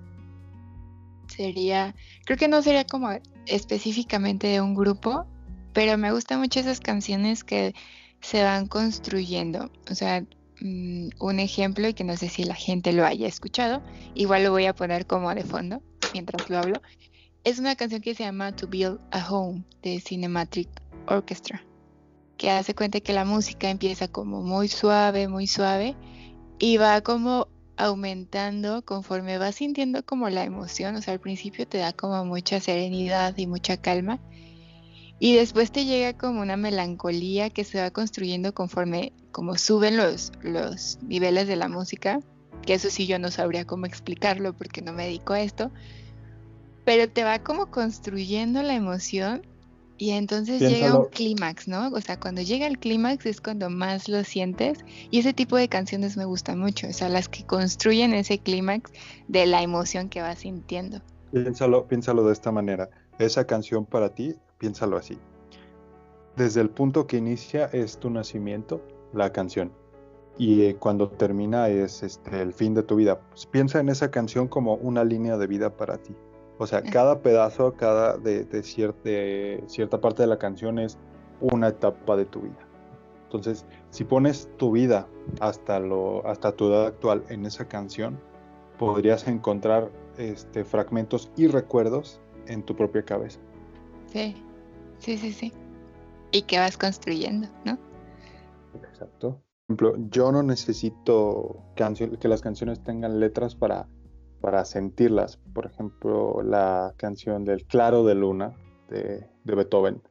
[1.28, 3.10] sería, creo que no sería como
[3.46, 5.26] específicamente de un grupo,
[5.72, 7.74] pero me gustan mucho esas canciones que
[8.20, 9.70] se van construyendo.
[9.90, 10.24] O sea,
[10.60, 13.82] mm, un ejemplo y que no sé si la gente lo haya escuchado,
[14.14, 15.82] igual lo voy a poner como de fondo
[16.12, 16.80] mientras lo hablo.
[17.42, 20.68] Es una canción que se llama To Build a Home de Cinematic
[21.06, 21.64] Orchestra
[22.40, 25.94] que hace cuenta que la música empieza como muy suave, muy suave
[26.58, 31.76] y va como aumentando conforme vas sintiendo como la emoción, o sea, al principio te
[31.76, 34.20] da como mucha serenidad y mucha calma
[35.18, 40.32] y después te llega como una melancolía que se va construyendo conforme como suben los,
[40.40, 42.20] los niveles de la música,
[42.62, 45.70] que eso sí yo no sabría cómo explicarlo porque no me dedico a esto,
[46.86, 49.42] pero te va como construyendo la emoción
[50.00, 51.88] y entonces llega un clímax, ¿no?
[51.88, 54.78] O sea, cuando llega el clímax es cuando más lo sientes.
[55.10, 56.88] Y ese tipo de canciones me gustan mucho.
[56.88, 58.92] O sea, las que construyen ese clímax
[59.28, 61.02] de la emoción que vas sintiendo.
[61.32, 62.88] Piénsalo, piénsalo de esta manera.
[63.18, 65.18] Esa canción para ti, piénsalo así.
[66.34, 68.82] Desde el punto que inicia es tu nacimiento,
[69.12, 69.70] la canción.
[70.38, 73.20] Y eh, cuando termina es este, el fin de tu vida.
[73.28, 76.14] Pues piensa en esa canción como una línea de vida para ti.
[76.60, 80.98] O sea, cada pedazo, cada de, cierta, parte de la canción es
[81.40, 82.68] una etapa de tu vida.
[83.24, 85.08] Entonces, si pones tu vida
[85.40, 88.20] hasta, lo, hasta tu edad actual en esa canción,
[88.78, 93.40] podrías encontrar este, fragmentos y recuerdos en tu propia cabeza.
[94.12, 94.36] Sí,
[94.98, 95.54] sí, sí, sí.
[96.30, 97.78] Y que vas construyendo, ¿no?
[98.74, 99.40] Exacto.
[99.66, 103.88] Por ejemplo, yo no necesito que las canciones tengan letras para
[104.40, 105.36] para sentirlas.
[105.54, 108.54] Por ejemplo, la canción del Claro de Luna
[108.88, 110.02] de, Beethoven.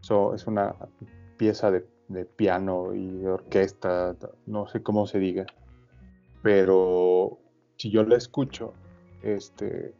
[0.00, 0.74] es una
[1.36, 1.86] pieza de,
[2.36, 4.14] piano y orquesta,
[4.46, 5.46] no sé cómo se diga.
[6.42, 7.38] Pero
[7.76, 8.72] si yo la escucho,
[9.22, 9.94] este,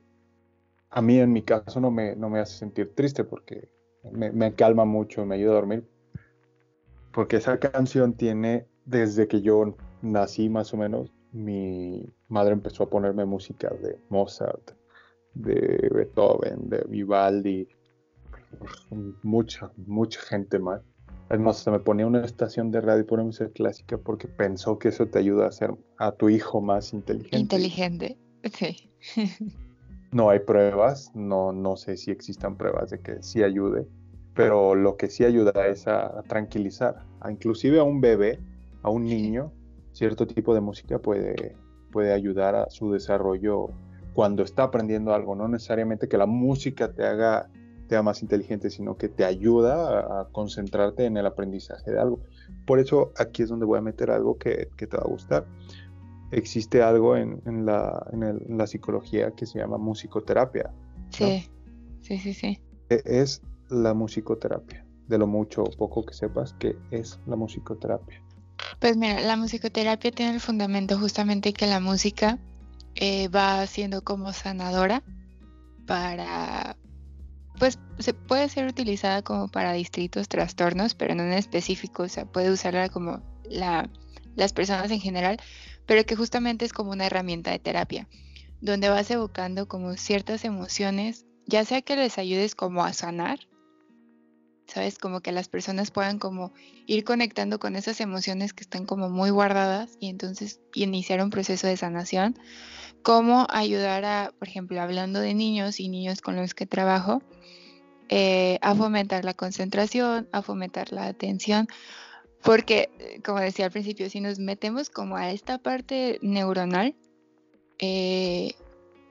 [0.90, 3.68] a mí en mi caso no me, no me hace sentir triste porque
[4.12, 5.85] me, me calma mucho, me ayuda a dormir.
[7.12, 12.90] Porque esa canción tiene, desde que yo nací más o menos, mi madre empezó a
[12.90, 14.72] ponerme música de Mozart,
[15.34, 17.68] de Beethoven, de Vivaldi,
[19.22, 20.82] mucha, mucha gente más.
[21.28, 25.06] Además, se me ponía una estación de radio por música clásica porque pensó que eso
[25.06, 27.38] te ayuda a hacer a tu hijo más inteligente.
[27.38, 28.16] Inteligente,
[28.52, 28.90] sí.
[30.12, 33.88] no hay pruebas, no, no sé si existan pruebas de que sí ayude,
[34.34, 38.38] pero lo que sí ayuda es a, tranquilizar, a inclusive a un bebé,
[38.82, 39.52] a un niño,
[39.96, 41.56] cierto tipo de música puede,
[41.90, 43.70] puede ayudar a su desarrollo
[44.12, 47.48] cuando está aprendiendo algo, no necesariamente que la música te haga,
[47.88, 52.21] te más inteligente, sino que te ayuda a, concentrarte en el aprendizaje de algo.
[52.66, 55.46] Por eso aquí es donde voy a meter algo que, te va a gustar.
[56.31, 60.73] Existe algo en, la, en, la, psicología que se llama musicoterapia.
[61.10, 61.48] Sí,
[62.00, 62.60] sí, sí, sí.
[62.90, 64.85] E, es la musicoterapia.
[65.08, 68.25] De lo mucho o poco que sepas, que es la musicoterapia?
[68.79, 72.38] Pues mira, la musicoterapia tiene el fundamento justamente que la música
[72.94, 75.02] eh, va siendo como sanadora
[75.87, 76.77] para,
[77.58, 82.27] pues se puede ser utilizada como para distintos trastornos, pero no en específico, o sea,
[82.27, 83.88] puede usarla como la,
[84.35, 85.38] las personas en general,
[85.87, 88.08] pero que justamente es como una herramienta de terapia,
[88.60, 93.38] donde vas evocando como ciertas emociones ya sea que les ayudes como a sanar,
[94.67, 94.98] ¿sabes?
[94.98, 96.52] Como que las personas puedan como
[96.87, 101.67] ir conectando con esas emociones que están como muy guardadas y entonces iniciar un proceso
[101.67, 102.38] de sanación.
[103.02, 107.23] Cómo ayudar a, por ejemplo, hablando de niños y niños con los que trabajo,
[108.08, 111.69] eh, a fomentar la concentración, a fomentar la atención,
[112.42, 116.94] porque, eh, como decía al principio, si nos metemos como a esta parte neuronal,
[117.79, 118.54] eh,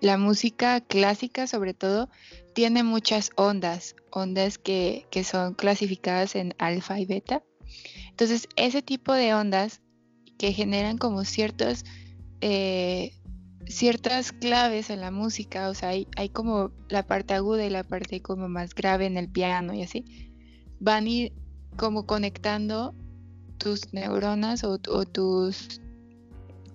[0.05, 2.11] la música clásica sobre todo
[2.53, 7.41] tiene muchas ondas, ondas que, son clasificadas en alfa y beta.
[8.11, 9.81] Entonces, ese tipo de ondas
[10.37, 11.85] que generan como ciertos,
[12.41, 13.13] eh,
[13.65, 17.83] ciertas claves en la música, o sea, hay, hay, como la parte aguda y la
[17.83, 20.05] parte como más grave en el piano y así,
[20.79, 21.33] van a ir
[21.77, 22.93] como conectando
[23.57, 25.81] tus neuronas o tus,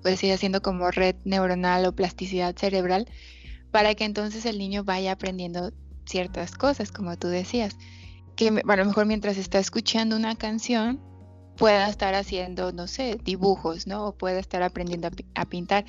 [0.03, 3.07] pues ir haciendo como red neuronal o plasticidad cerebral
[3.71, 5.73] para que entonces el niño vaya aprendiendo
[6.07, 7.77] ciertas cosas, como tú decías.
[8.37, 11.01] Que a lo mejor mientras está escuchando una canción
[11.57, 14.07] pueda estar haciendo, no sé, dibujos, ¿no?
[14.07, 15.85] O pueda estar aprendiendo a, pintar.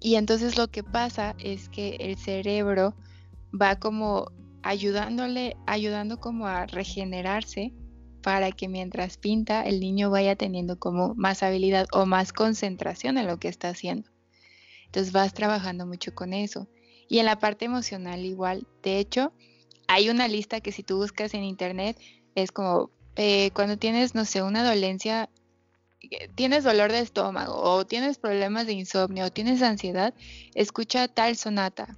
[0.00, 2.96] Y entonces lo que pasa es que el cerebro
[3.50, 7.72] va como ayudándole, ayudando como a regenerarse
[8.22, 13.26] para que mientras pinta el niño vaya teniendo como más habilidad o más concentración en
[13.26, 14.10] lo que está haciendo.
[14.86, 16.68] Entonces vas trabajando mucho con eso.
[17.08, 18.66] Y en la parte emocional igual.
[18.82, 19.32] De hecho,
[19.86, 21.98] hay una lista que si tú buscas en internet
[22.34, 25.28] es como eh, cuando tienes, no sé, una dolencia,
[26.00, 30.14] eh, tienes dolor de estómago o tienes problemas de insomnio o tienes ansiedad,
[30.54, 31.96] escucha tal sonata.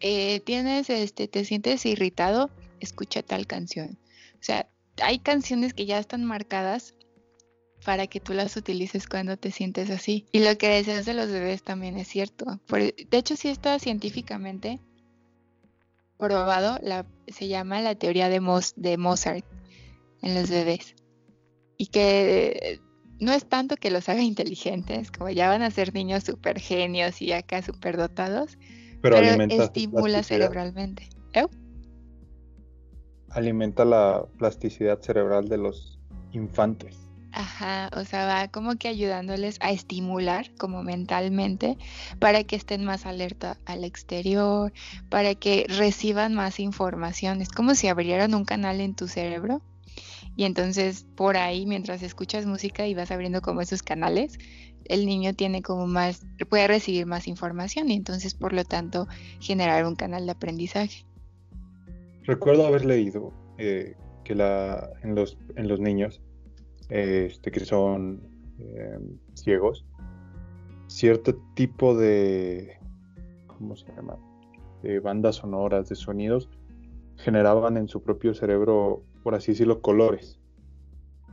[0.00, 2.50] Eh, tienes, este, te sientes irritado,
[2.80, 3.98] escucha tal canción.
[4.34, 4.68] O sea,
[5.02, 6.94] hay canciones que ya están marcadas
[7.84, 10.26] para que tú las utilices cuando te sientes así.
[10.32, 12.60] Y lo que decías de los bebés también es cierto.
[12.68, 14.80] de hecho, sí está científicamente
[16.18, 18.40] probado, la, se llama la teoría de,
[18.76, 19.44] de Mozart
[20.22, 20.96] en los bebés.
[21.76, 22.80] Y que
[23.20, 27.22] no es tanto que los haga inteligentes, como ya van a ser niños super genios
[27.22, 28.58] y acá super dotados,
[29.00, 31.08] pero, estimula cerebralmente.
[31.32, 31.46] ¿Eh?
[33.30, 35.98] Alimenta la plasticidad cerebral de los
[36.32, 37.08] infantes.
[37.32, 41.76] Ajá, o sea, va como que ayudándoles a estimular como mentalmente
[42.18, 44.72] para que estén más alerta al exterior,
[45.10, 47.42] para que reciban más información.
[47.42, 49.62] Es como si abrieran un canal en tu cerebro
[50.36, 54.38] y entonces por ahí mientras escuchas música y vas abriendo como esos canales,
[54.84, 59.06] el niño tiene como más, puede recibir más información y entonces por lo tanto
[59.40, 61.07] generar un canal de aprendizaje.
[62.28, 66.20] Recuerdo haber leído eh, que la, en, los, en los niños
[66.90, 68.20] este, que son
[68.58, 69.86] em, ciegos,
[70.88, 72.78] cierto tipo de,
[73.46, 74.18] ¿cómo se llama?
[74.82, 76.50] De bandas sonoras, de sonidos,
[77.16, 80.38] generaban en su propio cerebro, por así decirlo, colores.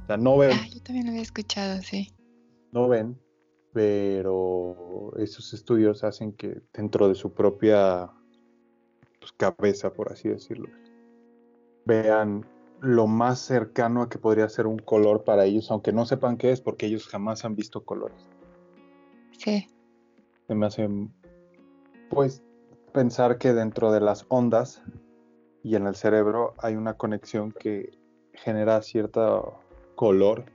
[0.01, 0.51] O sea, no ven.
[0.53, 2.07] Ah, yo también lo había escuchado, sí.
[2.71, 3.19] No ven,
[3.73, 8.09] pero esos estudios hacen que dentro de su propia
[9.19, 10.69] pues, cabeza, por así decirlo,
[11.85, 12.45] vean
[12.81, 16.51] lo más cercano a que podría ser un color para ellos, aunque no sepan qué
[16.51, 18.29] es, porque ellos jamás han visto colores.
[19.37, 19.67] Sí.
[20.47, 20.87] Se me hace,
[22.09, 22.43] pues,
[22.93, 24.83] pensar que dentro de las ondas
[25.63, 27.97] y en el cerebro hay una conexión que
[28.33, 29.59] genera cierto
[29.95, 30.45] color.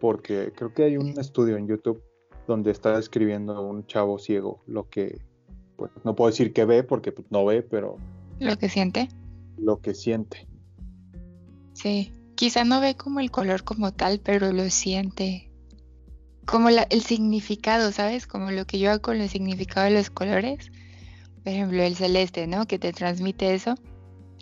[0.00, 2.02] Porque creo que hay un estudio en YouTube
[2.46, 5.20] donde está describiendo un chavo ciego lo que,
[5.76, 7.98] pues, no puedo decir que ve porque pues, no ve, pero...
[8.38, 9.08] Lo que siente
[9.56, 10.46] lo que siente.
[11.72, 15.50] Sí, quizá no ve como el color como tal, pero lo siente.
[16.46, 18.26] Como el significado, ¿sabes?
[18.26, 20.70] Como lo que yo hago con el significado de los colores.
[21.42, 22.66] Por ejemplo, el celeste, ¿no?
[22.66, 23.74] Que te transmite eso.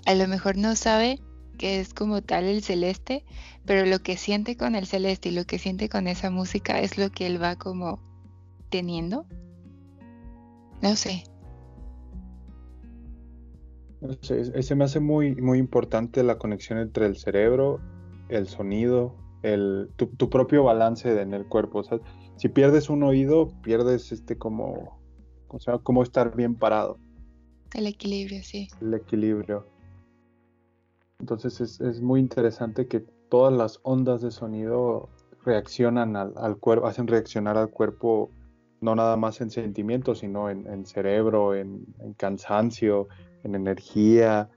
[0.07, 1.21] A lo mejor no sabe
[1.59, 3.25] que es como tal el celeste,
[3.65, 6.99] pero lo que siente con el celeste y lo que siente con esa música es
[6.99, 8.01] lo que él va como
[8.69, 9.27] teniendo.
[10.83, 11.25] No sé,
[14.21, 17.81] se me hace muy, muy importante la conexión entre el cerebro,
[18.29, 21.83] el sonido, el, tu, propio balance en el cuerpo.
[22.37, 24.99] si pierdes un oído, pierdes este como,
[25.49, 26.99] o sea, como estar bien parado.
[27.75, 28.69] El equilibrio, sí.
[28.81, 29.67] El equilibrio.
[31.21, 35.09] Entonces es, muy interesante que todas las ondas de sonido
[35.45, 38.31] reaccionan al, cuerpo, hacen reaccionar al cuerpo
[38.85, 41.87] no nada más en sentimientos, sino en, cerebro, en,
[42.19, 43.09] cansancio,
[43.43, 44.51] en energía,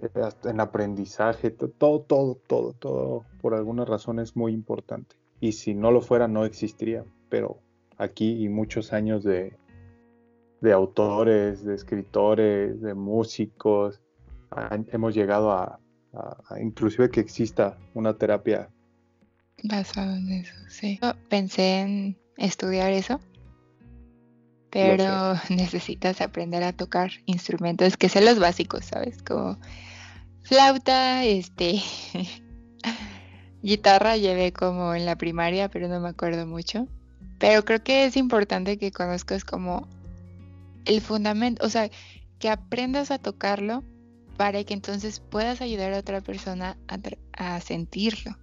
[0.00, 0.08] eh,
[0.44, 5.16] en aprendizaje, todo, todo, todo, todo, por alguna razón es muy importante.
[5.40, 7.04] Y si no lo fuera, no existiría.
[7.28, 7.58] Pero
[7.98, 9.56] aquí y muchos años de,
[10.60, 14.00] de autores, de escritores, de músicos.
[14.92, 15.80] hemos llegado a,
[16.60, 18.70] inclusive que exista una terapia
[19.64, 21.00] basada en eso, sí.
[21.28, 23.20] Pensé en estudiar eso,
[24.70, 29.22] pero necesitas aprender a tocar instrumentos que sean los básicos, ¿sabes?
[29.22, 29.58] Como
[30.42, 31.80] flauta, este,
[33.62, 36.86] guitarra llevé como en la primaria, pero no me acuerdo mucho.
[37.38, 39.88] Pero creo que es importante que conozcas como
[40.84, 41.90] el fundamento, o sea,
[42.38, 43.82] que aprendas a tocarlo
[44.36, 46.76] para que entonces puedas ayudar a otra persona
[47.32, 48.36] a, sentirlo.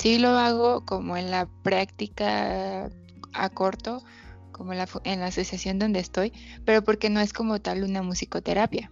[0.00, 2.90] Sí lo hago como en la práctica
[3.34, 4.02] a corto,
[4.50, 6.32] como en la, en la asociación donde estoy,
[6.64, 8.90] pero porque no es como tal una musicoterapia,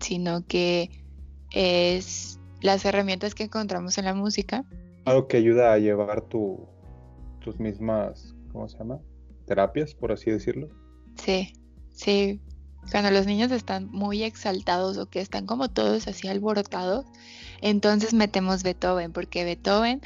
[0.00, 1.02] sino que
[1.50, 4.66] es las herramientas que encontramos en la música.
[5.06, 6.68] Algo que ayuda a llevar tu,
[7.40, 9.00] tus mismas, ¿cómo se llama?
[9.46, 10.68] Terapias, por así decirlo.
[11.16, 11.54] Sí,
[11.90, 12.38] sí.
[12.90, 17.06] Cuando los niños están muy exaltados o que están como todos así alborotados,
[17.62, 20.00] entonces metemos Beethoven, porque Beethoven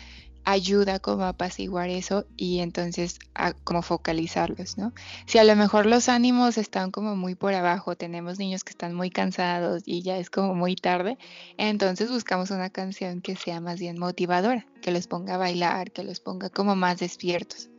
[0.44, 4.92] ayuda como a apaciguar eso y entonces a como focalizarlos, ¿no?
[5.26, 8.94] Si a lo mejor los ánimos están como muy por abajo, tenemos niños que están
[8.94, 11.18] muy cansados y ya es como muy tarde,
[11.56, 16.04] entonces buscamos una canción que sea más bien motivadora, que los ponga a bailar, que
[16.04, 17.70] los ponga como más despiertos.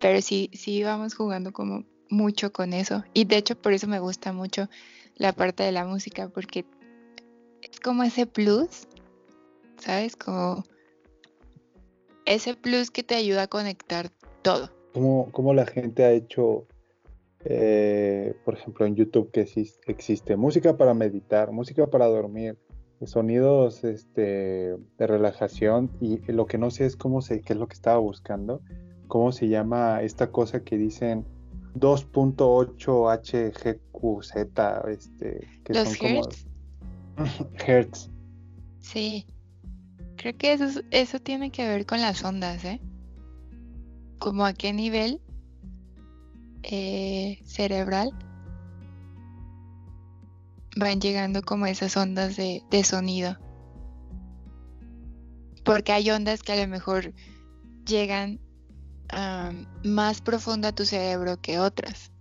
[0.00, 4.00] Pero sí, sí vamos jugando como mucho con eso y de hecho por eso me
[4.00, 4.68] gusta mucho
[5.16, 6.64] la parte de la música porque
[7.62, 8.88] es como ese plus,
[9.78, 10.16] ¿sabes?
[10.16, 10.64] Como
[12.24, 14.10] ese plus que te ayuda a conectar
[14.42, 14.70] todo.
[14.92, 16.66] ¿Cómo, la gente ha hecho,
[17.44, 19.46] eh, por ejemplo, en YouTube que
[19.86, 22.58] existe, música para meditar, música para dormir,
[23.04, 27.66] sonidos este, de relajación y lo que no sé es cómo se, qué es lo
[27.66, 28.60] que estaba buscando,
[29.06, 31.24] cómo se llama esta cosa que dicen
[31.76, 34.36] 2.8 HGQZ,
[34.88, 36.46] este, que son hertz?
[37.16, 38.10] como hertz.
[38.80, 39.26] Sí.
[40.20, 42.78] Creo que eso, eso tiene que ver con las ondas, ¿eh?
[44.18, 45.18] Como a qué nivel
[46.62, 48.10] eh, cerebral
[50.76, 53.38] van llegando como esas ondas de, sonido.
[55.64, 57.14] Porque hay ondas que a lo mejor
[57.86, 58.40] llegan
[59.82, 62.12] más profundo a tu cerebro que otras.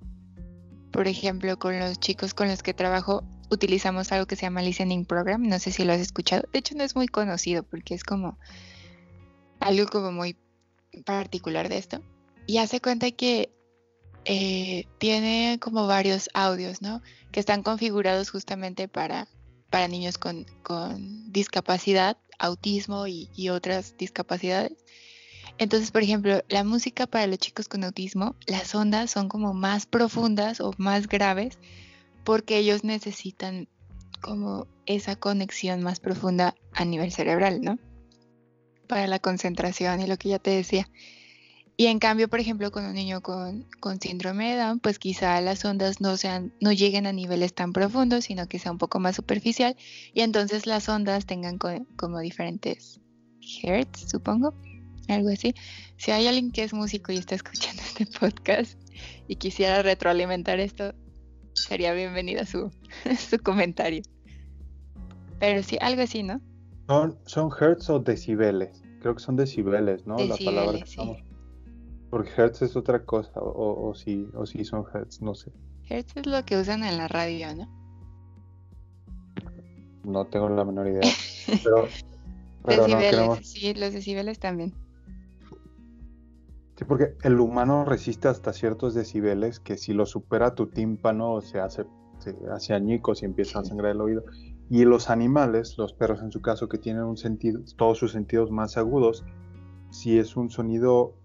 [0.94, 5.06] Por ejemplo, con los chicos con los que trabajo, utilizamos algo que se llama Listening
[5.06, 5.42] Program.
[5.44, 6.44] No sé si lo has escuchado.
[6.52, 8.38] De hecho, no es muy conocido porque es como
[9.60, 10.38] algo como muy
[11.06, 12.02] particular de esto.
[12.46, 13.52] Y hace cuenta que
[14.26, 17.02] eh, tiene como varios audios, ¿no?
[17.32, 19.28] Que están configurados justamente para,
[19.70, 20.46] para niños con,
[21.32, 24.78] discapacidad, autismo y, y otras discapacidades.
[25.58, 29.86] Entonces, por ejemplo, la música para los chicos con autismo, las ondas son como más
[29.86, 31.60] profundas o más graves
[32.30, 33.68] porque ellos necesitan
[34.22, 37.80] como esa conexión más profunda a nivel cerebral, ¿no?
[38.88, 40.88] Para la concentración y lo que ya te decía.
[41.76, 43.66] Y en cambio, por ejemplo, con un niño con,
[44.00, 48.48] síndrome de Down, pues quizá las ondas no, sean, lleguen a niveles tan profundos, sino
[48.48, 49.76] que sea un poco más superficial.
[50.14, 53.02] Y entonces las ondas tengan como diferentes
[53.64, 54.54] hertz, supongo,
[55.08, 55.56] algo así.
[55.98, 58.80] Si hay alguien que es músico y está escuchando este podcast
[59.28, 60.94] y quisiera retroalimentar esto,
[61.68, 62.72] sería bienvenida su,
[63.18, 64.02] su comentario.
[65.40, 66.42] Pero sí, algo así, ¿no?
[66.88, 68.84] Son, son hertz o decibeles.
[69.02, 70.18] Creo que son decibeles, ¿no?
[70.18, 71.24] la palabra que
[72.10, 75.52] Porque hertz es otra cosa, o, o, sí, o sí son hertz, no sé.
[75.88, 77.80] Hertz es lo que usan en la radio, ¿no?
[80.04, 81.02] No tengo la menor idea.
[82.64, 84.74] Pero, decibeles, sí, los decibeles también.
[86.80, 91.60] Sí, porque el humano resiste hasta ciertos decibeles que si lo supera tu tímpano se
[91.60, 91.84] hace,
[92.20, 94.24] se hace añicos y empieza a sangrar el oído.
[94.70, 98.50] Y los animales, los perros en su caso, que tienen un sentido, todos sus sentidos
[98.50, 99.26] más agudos,
[99.90, 101.16] si es un sonido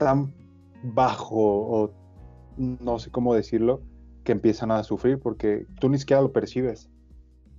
[0.00, 0.34] tan
[0.82, 1.92] bajo o
[2.56, 3.82] no sé cómo decirlo,
[4.24, 6.90] que empiezan a sufrir porque tú ni siquiera lo percibes.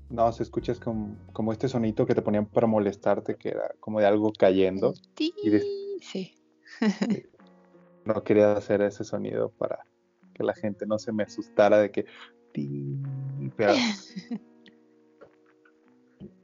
[0.09, 4.01] No, se escuchas como, como este sonito que te ponían para molestarte, que era como
[4.01, 4.93] de algo cayendo.
[5.15, 5.33] Sí,
[6.01, 6.33] sí.
[8.05, 9.85] no quería hacer ese sonido para
[10.33, 12.05] que la gente no se me asustara de que...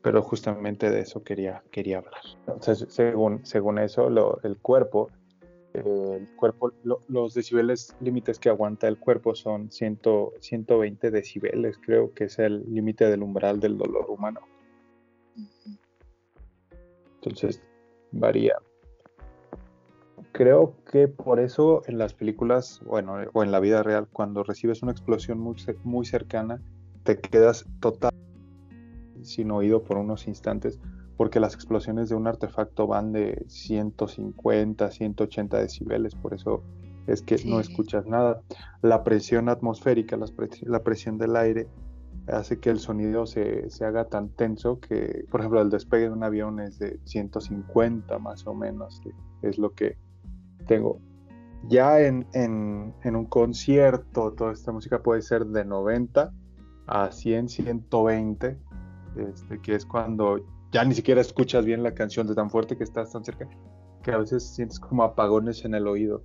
[0.02, 2.22] Pero, justamente de eso quería, quería hablar.
[2.48, 4.08] Entonces, según, según eso,
[4.44, 5.12] el cuerpo,
[5.74, 10.00] el cuerpo los decibeles límites que aguanta el cuerpo son 100,
[10.40, 14.42] 120 decibeles, creo que es el límite del umbral del dolor humano.
[17.16, 17.62] Entonces,
[18.12, 18.56] varía
[20.32, 24.82] creo que por eso en las películas, bueno, o en la vida real, cuando recibes
[24.82, 26.62] una explosión muy, muy cercana,
[27.04, 28.12] te quedas total
[29.22, 30.80] sin oído por unos instantes,
[31.18, 36.64] porque las explosiones de un artefacto van de 150, 180 decibeles, por eso
[37.08, 38.42] es que no escuchas nada.
[38.82, 40.18] La presión atmosférica,
[40.62, 41.68] la presión del aire,
[42.28, 46.24] hace que el sonido se, haga tan tenso que, por ejemplo, el despegue de un
[46.24, 49.02] avión es de 150 más o menos,
[49.42, 49.98] es lo que
[50.70, 51.00] tengo.
[51.68, 52.26] Ya en,
[53.04, 56.32] un concierto, toda esta música puede ser de 90
[56.88, 58.58] a 100, 120,
[59.18, 60.38] este, que es cuando
[60.72, 63.50] ya ni siquiera escuchas bien la canción de tan fuerte que estás tan cerca,
[64.04, 66.24] que a veces sientes como apagones en el oído.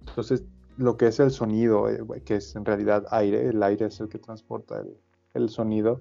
[0.00, 0.44] Entonces,
[0.78, 4.08] lo que es el sonido, eh, que es en realidad aire, el aire es el
[4.08, 4.82] que transporta
[5.34, 6.00] el, sonido,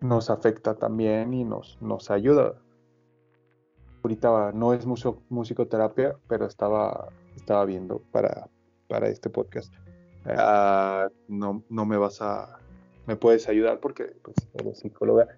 [0.00, 2.54] nos afecta también y nos, nos ayuda.
[4.02, 4.86] Ahorita no es
[5.28, 8.48] musicoterapia, pero estaba, estaba viendo para,
[8.88, 9.74] para este podcast.
[10.24, 12.58] Ah, no, no me vas a,
[13.06, 15.28] me puedes ayudar porque pues, eres psicóloga,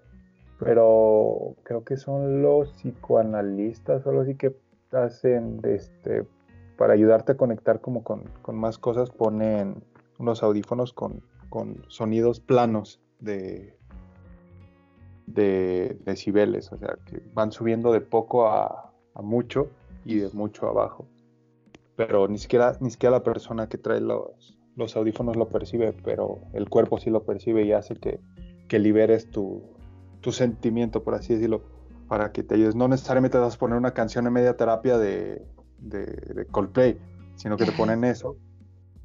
[0.59, 4.57] pero creo que son los psicoanalistas o algo así que
[4.93, 6.27] hacen este
[6.77, 9.85] para ayudarte a conectar como con, más cosas, ponen
[10.19, 11.23] unos audífonos con,
[11.89, 13.77] sonidos planos de,
[15.35, 19.69] de decibeles, o sea, que van subiendo de poco a, mucho
[20.05, 21.07] y de mucho abajo.
[21.97, 26.39] Pero ni siquiera, ni siquiera la persona que trae los, los audífonos lo percibe, pero
[26.55, 28.21] el cuerpo sí lo percibe y hace que,
[28.79, 29.63] liberes tu,
[30.21, 31.63] tu, sentimiento, por así decirlo,
[32.09, 32.77] para que te ayudes.
[32.77, 35.45] No necesariamente vas a poner una canción en media terapia de,
[35.79, 36.99] de, Coldplay,
[37.35, 38.37] sino que te ponen eso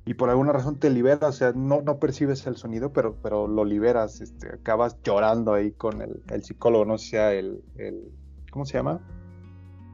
[0.05, 3.47] y por alguna razón te libera, o sea, no, no percibes el sonido, pero, pero
[3.47, 8.11] lo liberas, este, acabas llorando ahí con el, psicólogo, no sea el, el,
[8.51, 9.01] ¿cómo se llama?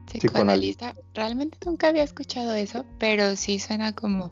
[0.06, 0.94] Psicoanalista.
[1.14, 4.30] Realmente nunca había escuchado eso, pero sí suena como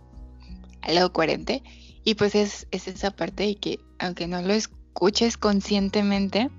[0.82, 1.62] algo coherente.
[2.04, 6.50] Y pues es, es esa parte y que aunque no lo escuches conscientemente,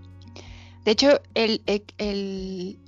[0.83, 2.79] de hecho el, el,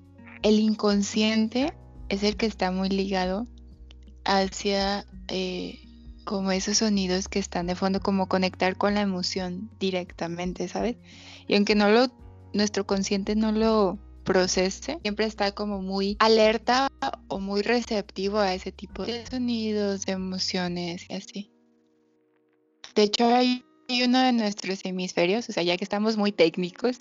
[0.42, 1.74] el inconsciente
[2.10, 3.46] es el que está muy ligado
[4.26, 5.83] hacia eh,
[6.24, 10.98] como esos sonidos que están de fondo, como conectar con la emoción directamente, ¿sabes?
[11.48, 12.08] Y aunque no lo,
[12.54, 16.88] nuestro consciente no lo procese, siempre está como muy alerta
[17.28, 21.52] o muy receptivo a ese tipo de sonidos, de emociones y así.
[22.96, 27.00] De hecho, hay uno de nuestros hemisferios, o sea, ya que estamos muy técnicos,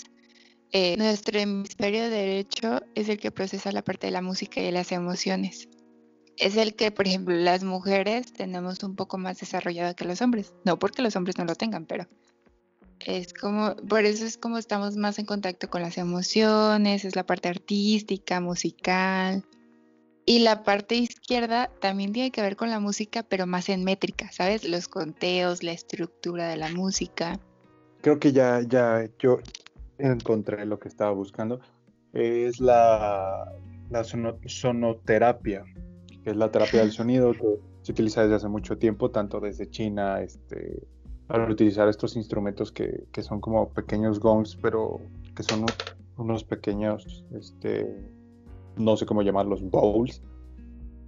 [0.73, 4.73] eh, nuestro hemisferio derecho es el que procesa la parte de la música y de
[4.73, 5.69] las emociones.
[6.39, 10.53] Es el que, por ejemplo, las mujeres tenemos un poco más desarrollado que los hombres.
[10.65, 12.07] No porque los hombres no lo tengan, pero
[13.07, 17.27] es como, por eso es como estamos más en contacto con las emociones, es la
[17.27, 19.45] parte artística, musical.
[20.25, 24.31] Y la parte izquierda también tiene que ver con la música, pero más en métrica,
[24.31, 24.69] ¿sabes?
[24.69, 27.41] Los conteos, la estructura de la música.
[28.03, 29.41] Creo que ya, ya, yo,
[29.99, 31.61] encontré lo que estaba buscando.
[32.13, 33.53] Es la,
[33.91, 35.65] la sonoterapia,
[36.23, 39.69] que es la terapia del sonido que se utiliza desde hace mucho tiempo, tanto desde
[39.69, 40.87] China, este,
[41.29, 45.01] al utilizar estos instrumentos que, que son como pequeños gongs, pero
[45.35, 45.67] que son
[46.17, 47.87] unos pequeños, este,
[48.77, 50.23] no sé cómo llamarlos, bowls,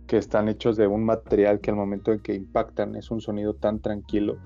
[0.06, 3.54] que están hechos de un material que al momento en que impactan es un sonido
[3.54, 4.36] tan tranquilo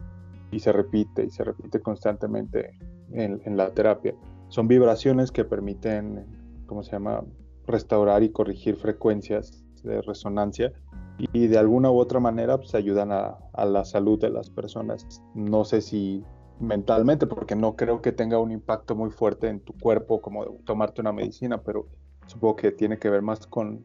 [0.50, 2.78] y se repite y se repite constantemente
[3.10, 4.14] en, en la terapia
[4.48, 6.26] son vibraciones que permiten,
[6.66, 7.24] ¿cómo se llama?,
[7.66, 10.72] restaurar y corregir frecuencias de resonancia
[11.18, 15.06] y de alguna u otra manera pues ayudan a, la salud de las personas.
[15.34, 16.22] No sé si
[16.60, 21.00] mentalmente, porque no creo que tenga un impacto muy fuerte en tu cuerpo como tomarte
[21.00, 21.88] una medicina, pero
[22.26, 23.84] supongo que tiene que ver más con,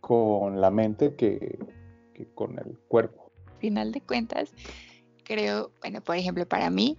[0.00, 1.58] con la mente que,
[2.14, 3.30] que con el cuerpo.
[3.58, 4.52] Final de cuentas,
[5.24, 6.96] creo, bueno, por ejemplo, para mí,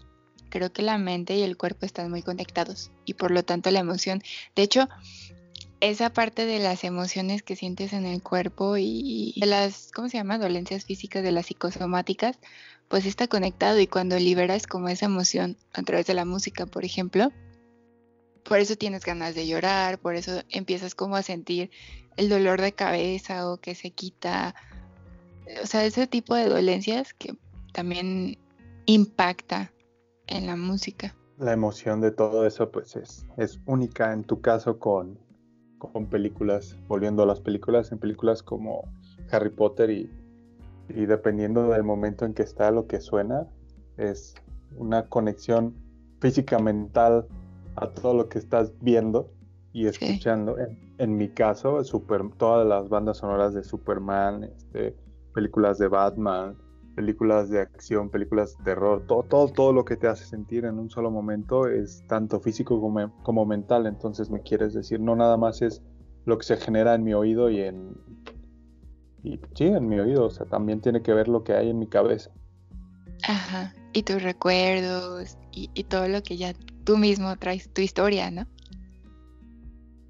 [0.49, 3.79] creo que la mente y el cuerpo están muy conectados y por lo tanto la
[3.79, 4.21] emoción.
[4.55, 4.87] De hecho,
[5.81, 10.17] esa parte de las emociones que sientes en el cuerpo y de las, ¿cómo se
[10.17, 10.37] llama?
[10.37, 12.37] Dolencias físicas de las psicosomáticas,
[12.87, 16.83] pues está conectado y cuando liberas como esa emoción a través de la música, por
[16.83, 17.31] ejemplo,
[18.43, 21.69] por eso tienes ganas de llorar, por eso empiezas como a sentir
[22.17, 24.55] el dolor de cabeza o que se quita,
[25.61, 27.37] o sea, ese tipo de dolencias que
[27.71, 28.37] también
[28.85, 29.71] impacta
[30.27, 31.15] en la música.
[31.37, 35.17] La emoción de todo eso pues es, es única en tu caso con,
[35.79, 38.83] con películas, volviendo a las películas, en películas como
[39.31, 40.09] Harry Potter y,
[40.89, 43.47] y dependiendo del momento en que está lo que suena,
[43.97, 44.35] es
[44.77, 45.73] una conexión
[46.19, 47.25] física mental
[47.75, 49.31] a todo lo que estás viendo
[49.71, 50.57] y escuchando,
[50.97, 54.95] en, mi caso, super, todas las bandas sonoras de Superman, este,
[55.33, 56.57] películas de Batman,
[56.99, 60.77] películas de acción, películas de terror, todo, todo, todo lo que te hace sentir en
[60.77, 63.85] un solo momento es tanto físico como, como mental.
[63.85, 65.81] Entonces me quieres decir, no nada más es
[66.25, 67.95] lo que se genera en mi oído y en...
[69.23, 71.79] Y sí, en mi oído, o sea, también tiene que ver lo que hay en
[71.79, 72.31] mi cabeza.
[73.25, 78.29] Ajá, y tus recuerdos y, y todo lo que ya tú mismo traes, tu historia,
[78.29, 78.45] ¿no?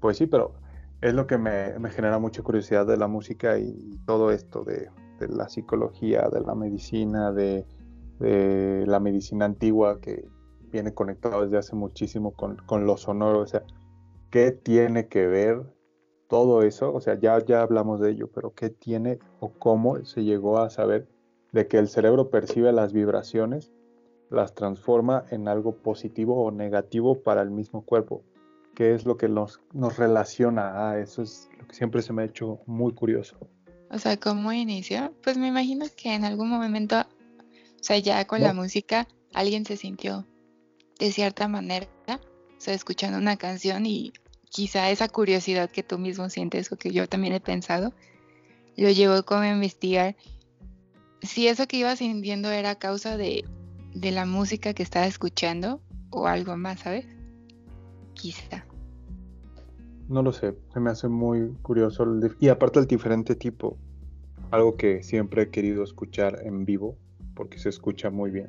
[0.00, 0.54] Pues sí, pero
[1.00, 4.90] es lo que me, genera mucha curiosidad de la música y todo esto de,
[5.28, 7.66] la psicología, de la medicina, de,
[8.86, 10.28] la medicina antigua que
[10.70, 13.40] viene conectado desde hace muchísimo con, con, lo sonoro.
[13.40, 13.62] O sea,
[14.30, 15.62] ¿qué tiene que ver
[16.28, 16.92] todo eso?
[16.92, 20.70] O sea, ya, ya hablamos de ello, pero ¿qué tiene o cómo se llegó a
[20.70, 21.08] saber
[21.52, 23.72] de que el cerebro percibe las vibraciones,
[24.30, 28.22] las transforma en algo positivo o negativo para el mismo cuerpo?
[28.80, 29.60] qué es lo que nos,
[29.98, 33.36] relaciona a eso es lo que siempre se me ha hecho muy curioso.
[33.90, 35.14] O sea, ¿cómo inició?
[35.22, 39.76] Pues me imagino que en algún momento, o sea, ya con la música, alguien se
[39.76, 40.26] sintió
[40.98, 44.12] de cierta manera, o sea, escuchando una canción y
[44.48, 47.92] quizá esa curiosidad que tú mismo sientes o que yo también he pensado,
[48.76, 50.16] lo llevó como a investigar
[51.22, 53.44] si eso que iba sintiendo era causa de,
[53.92, 57.06] de la música que estaba escuchando o algo más, ¿sabes?
[58.20, 58.64] quizá.
[60.10, 62.04] No lo sé, se me hace muy curioso.
[62.40, 63.78] y aparte el diferente tipo,
[64.50, 66.96] algo que siempre he querido escuchar en vivo,
[67.36, 68.48] porque se escucha muy bien,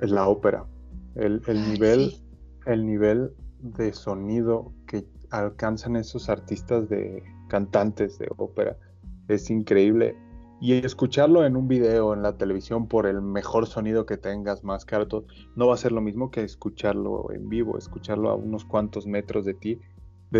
[0.00, 0.64] es la ópera.
[1.16, 2.14] El, nivel,
[2.64, 8.78] el nivel de sonido que alcanzan esos artistas de cantantes de ópera
[9.28, 10.16] es increíble.
[10.62, 14.86] Y escucharlo en un video, en la televisión, por el mejor sonido que tengas, más
[14.86, 19.06] caro, no va a ser lo mismo que escucharlo en vivo, escucharlo a unos cuantos
[19.06, 19.80] metros de ti,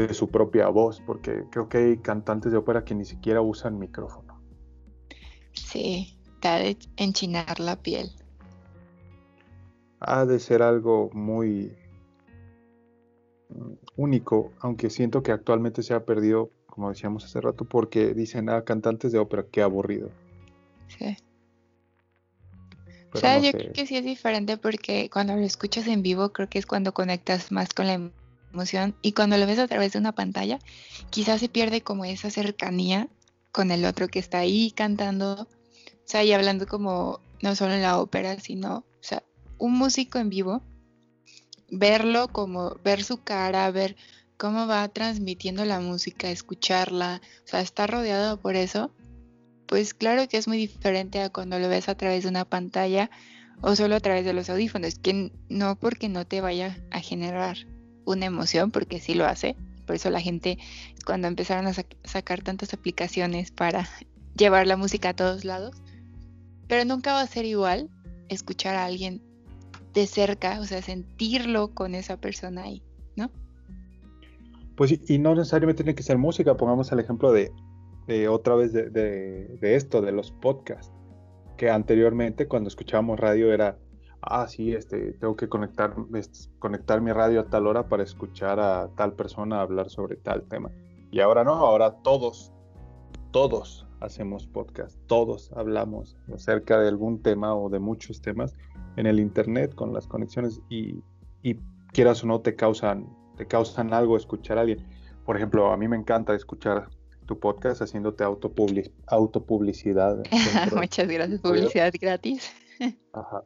[0.00, 3.78] de su propia voz, porque creo que hay cantantes de ópera que ni siquiera usan
[3.78, 4.40] micrófono.
[5.52, 8.10] Sí, da de enchinar la piel.
[10.00, 11.76] Ha de ser algo muy
[13.96, 18.64] único, aunque siento que actualmente se ha perdido como decíamos hace rato, porque dicen, ah,
[18.64, 20.10] cantantes de ópera, qué aburrido.
[20.88, 21.16] Sí.
[23.12, 26.48] o sea, yo creo que sí es diferente porque cuando lo escuchas en vivo, creo
[26.48, 28.10] que es cuando conectas más con la
[28.54, 30.58] emoción y cuando lo ves a través de una pantalla,
[31.10, 33.08] quizás se pierde como esa cercanía
[33.52, 35.46] con el otro que está ahí cantando, o
[36.06, 39.22] sea, y hablando como no solo en la ópera, sino, o sea,
[39.58, 40.62] un músico en vivo,
[41.70, 43.96] verlo como ver su cara, ver
[44.36, 48.90] cómo va transmitiendo la música, escucharla, o sea, estar rodeado por eso,
[49.66, 53.10] pues claro que es muy diferente a cuando lo ves a través de una pantalla
[53.60, 57.56] o solo a través de los audífonos, que no porque no te vaya a generar
[58.04, 60.58] una emoción, porque sí lo hace, por eso la gente
[61.04, 61.72] cuando empezaron a
[62.04, 63.88] sacar tantas aplicaciones para
[64.36, 65.76] llevar la música a todos lados,
[66.68, 67.90] pero nunca va a ser igual
[68.28, 69.22] escuchar a alguien
[69.92, 72.82] de cerca, o sea, sentirlo con esa persona ahí,
[73.16, 73.30] ¿no?
[74.76, 77.52] Pues y no necesariamente tiene que ser música, pongamos el ejemplo de,
[78.28, 80.92] otra vez de, esto, de los podcasts,
[81.56, 83.78] que anteriormente cuando escuchábamos radio era,
[84.28, 85.94] ah, sí, este, tengo que conectar,
[86.58, 90.70] conectar mi radio a tal hora para escuchar a tal persona hablar sobre tal tema.
[91.10, 92.52] Y ahora no, ahora todos,
[93.30, 98.52] todos hacemos podcast, todos hablamos acerca de algún tema o de muchos temas
[98.96, 101.02] en el Internet con las conexiones y,
[101.42, 101.60] y
[101.92, 104.86] quieras o no te causan te causan algo escuchar a alguien.
[105.24, 106.88] Por ejemplo, a mí me encanta escuchar
[107.26, 110.22] tu podcast haciéndote autopublicidad.
[110.76, 112.52] Muchas gracias, publicidad gratis.
[113.12, 113.44] Ajá.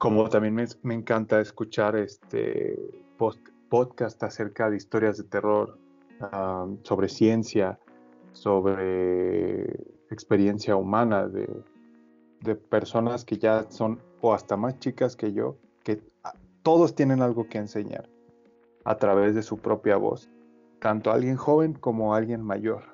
[0.00, 3.04] Como también me, encanta escuchar este
[3.68, 5.78] podcast acerca de historias de terror,
[6.84, 7.78] sobre ciencia,
[8.32, 9.64] sobre
[10.10, 11.46] experiencia humana de,
[12.40, 16.00] de personas que ya son o hasta más chicas que yo, que
[16.62, 18.08] todos tienen algo que enseñar
[18.84, 20.30] a través de su propia voz,
[20.80, 22.84] tanto alguien joven como alguien mayor.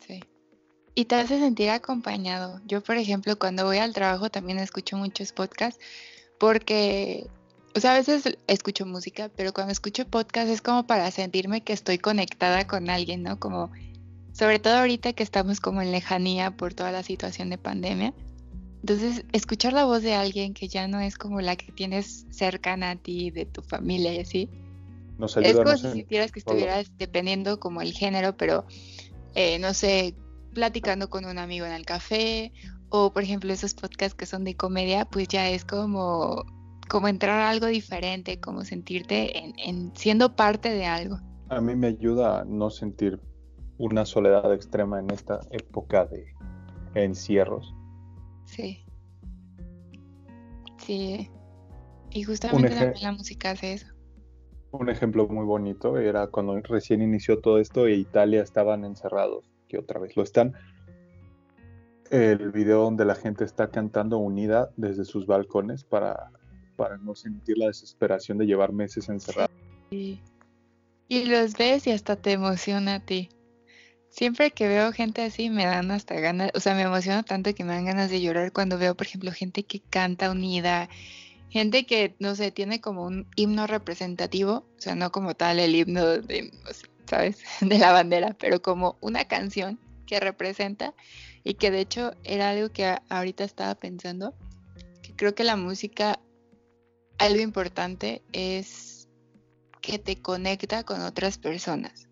[0.00, 0.24] Sí.
[0.96, 2.60] Y te hace sentir acompañado.
[2.66, 5.78] Yo, por ejemplo, cuando voy al trabajo también escucho muchos podcasts
[6.42, 7.28] porque,
[7.76, 11.72] o sea, a veces escucho música, pero cuando escucho podcast es como para sentirme que
[11.72, 13.38] estoy conectada con alguien, ¿no?
[13.38, 13.70] Como,
[14.32, 18.12] sobre todo ahorita que estamos como en lejanía por toda la situación de pandemia.
[18.80, 22.90] Entonces, escuchar la voz de alguien que ya no es como la que tienes cercana
[22.90, 24.50] a ti, de tu familia y así,
[25.40, 28.66] es como si sintieras que estuvieras dependiendo como el género, pero
[29.36, 30.16] eh, no sé,
[30.54, 32.52] platicando con un amigo en el café,
[32.94, 36.44] o por ejemplo esos podcasts que son de comedia, pues ya es como,
[36.90, 41.18] como entrar a algo diferente, como sentirte en, siendo parte de algo.
[41.48, 43.18] A mí me ayuda a no sentir
[43.78, 46.26] una soledad extrema en esta época de
[46.94, 47.74] encierros.
[48.44, 48.84] Sí.
[50.76, 51.30] Sí.
[52.10, 53.86] Y justamente la música hace eso.
[54.72, 59.78] Un ejemplo muy bonito era cuando recién inició todo esto e Italia estaban encerrados, que
[59.78, 60.52] otra vez lo están.
[62.12, 66.30] El video donde la gente está cantando unida desde sus balcones para,
[66.76, 69.50] para no sentir la desesperación de llevar meses encerrados.
[69.90, 70.20] Sí.
[71.08, 73.30] Y los ves y hasta te emociona a ti.
[74.10, 77.64] Siempre que veo gente así me dan hasta ganas, o sea, me emociona tanto que
[77.64, 80.90] me dan ganas de llorar cuando veo, por ejemplo, gente que canta unida,
[81.48, 85.74] gente que, no sé, tiene como un himno representativo, o sea, no como tal el
[85.74, 86.52] himno de,
[87.06, 87.38] ¿sabes?
[87.62, 90.92] de la bandera, pero como una canción que representa
[91.44, 94.34] y que de hecho era algo que ahorita estaba pensando,
[95.02, 96.20] que creo que la música,
[97.18, 99.08] algo importante es
[99.80, 102.08] que te conecta con otras personas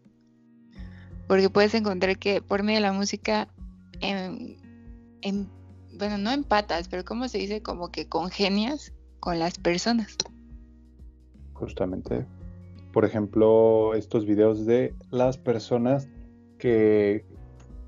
[1.31, 3.47] porque puedes encontrar que por medio de la música,
[4.01, 4.59] en,
[5.97, 7.63] bueno, no empatas, pero ¿cómo se dice?
[7.63, 10.17] Como que congenias con las personas.
[11.53, 12.27] Justamente.
[12.93, 16.09] Por ejemplo, estos videos de las personas
[16.59, 17.25] que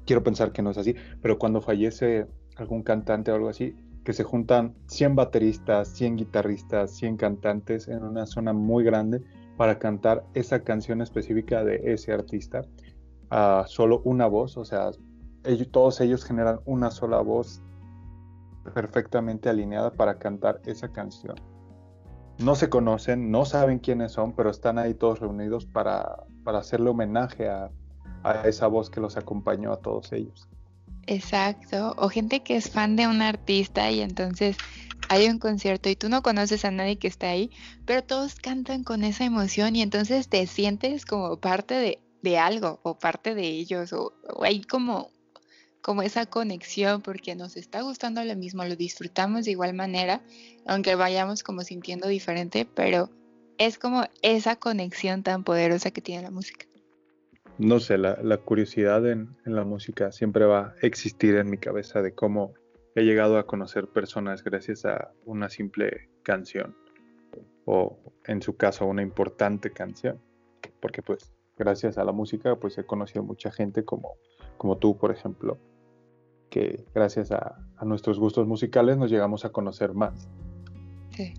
[0.06, 2.26] quiero pensar que no es así, pero cuando fallece
[2.56, 3.74] algún cantante o algo así,
[4.04, 9.22] que se juntan 100 bateristas, 100 guitarristas, 100 cantantes en una zona muy grande
[9.56, 12.62] para cantar esa canción específica de ese artista
[13.66, 14.90] solo una voz, o sea,
[15.70, 17.62] todos ellos generan una sola voz
[18.74, 21.36] perfectamente alineada para cantar esa canción.
[22.38, 27.48] No se conocen, no saben quiénes son, pero están ahí todos reunidos para, hacerle homenaje
[27.48, 27.70] a,
[28.22, 30.48] a esa voz que los acompañó a todos ellos.
[31.06, 34.56] Exacto, o gente que es fan de un artista y entonces
[35.08, 37.50] hay un concierto y tú no conoces a nadie que está ahí,
[37.84, 42.80] pero todos cantan con esa emoción y entonces te sientes como parte de de algo
[42.82, 45.10] o parte de ellos o, hay como,
[45.82, 50.22] como esa conexión porque nos está gustando lo mismo, lo disfrutamos de igual manera,
[50.64, 53.10] aunque vayamos como sintiendo diferente, pero
[53.58, 56.66] es como esa conexión tan poderosa que tiene la música.
[57.58, 62.14] No sé, la, curiosidad en, la música siempre va a existir en mi cabeza de
[62.14, 62.54] cómo
[62.94, 66.74] he llegado a conocer personas gracias a una simple canción
[67.64, 70.20] o en su caso una importante canción,
[70.80, 74.14] porque pues gracias a la música, pues he conocido mucha gente como,
[74.58, 75.58] como tú, por ejemplo,
[76.50, 80.28] que gracias a, nuestros gustos musicales nos llegamos a conocer más.
[81.16, 81.34] Sí.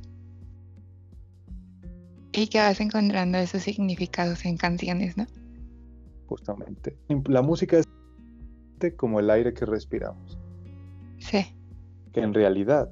[2.34, 5.26] Y que vas encontrando esos significados en canciones, ¿no?
[6.28, 6.98] Justamente.
[7.28, 7.88] La música es
[8.98, 10.38] como el aire que respiramos.
[11.20, 11.56] Sí.
[12.12, 12.90] Que en realidad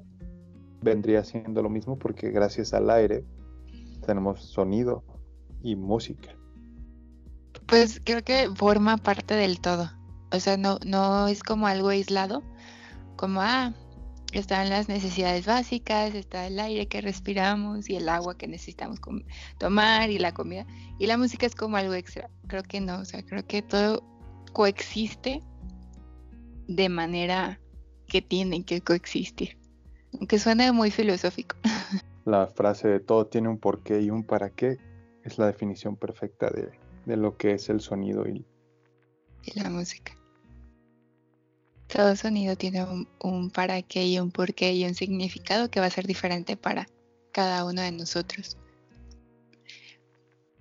[0.82, 3.26] vendría siendo lo mismo porque gracias al aire
[4.06, 5.04] tenemos sonido
[5.62, 6.30] y música.
[7.68, 9.92] Pues creo que forma parte del todo.
[10.34, 12.42] O sea, no, no es como algo aislado,
[13.18, 13.74] como, ah,
[14.40, 19.00] están las necesidades básicas, está el aire que respiramos y el agua que necesitamos
[19.58, 20.66] tomar y la comida.
[21.00, 22.30] Y la música es como algo extra.
[22.48, 24.04] Creo que no, o sea, creo que todo
[24.54, 25.42] coexiste
[26.68, 27.60] de manera
[28.08, 29.58] que tienen que coexistir.
[30.14, 31.56] Aunque suena muy filosófico.
[32.26, 34.78] La frase de todo tiene un porqué y un para qué
[35.24, 36.70] es la definición perfecta de,
[37.06, 38.46] de lo que es el sonido y,
[39.56, 40.14] la música.
[41.94, 42.86] Todo sonido tiene
[43.20, 46.56] un, para qué y un por qué y un significado que va a ser diferente
[46.56, 46.88] para
[47.32, 48.58] cada uno de nosotros.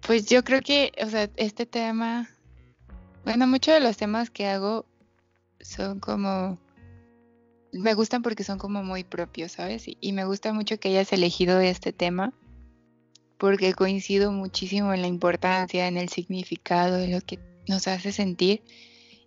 [0.01, 2.29] Pues yo creo que, o sea, este tema,
[3.25, 4.87] bueno, muchos de los temas que hago
[5.61, 6.59] son como,
[7.73, 9.85] me gustan porque son como muy propios, ¿sabes?
[9.87, 12.33] y me gusta mucho que hayas elegido este tema
[13.41, 18.63] porque coincido muchísimo en la importancia, en el significado, de lo que nos hace sentir.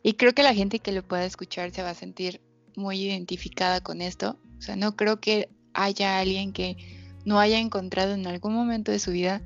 [0.04, 2.42] Y creo que la gente que lo pueda escuchar se va a sentir
[2.76, 4.38] muy identificada con esto.
[4.58, 6.78] O sea, no creo que haya alguien que
[7.26, 9.42] no haya encontrado en algún momento de su vida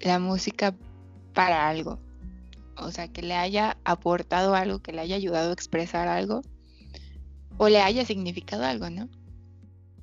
[0.00, 0.74] la música
[1.32, 1.98] para algo.
[2.76, 6.42] O sea, que le haya aportado algo, que le haya ayudado a expresar algo
[7.56, 9.08] o le haya significado algo, ¿no?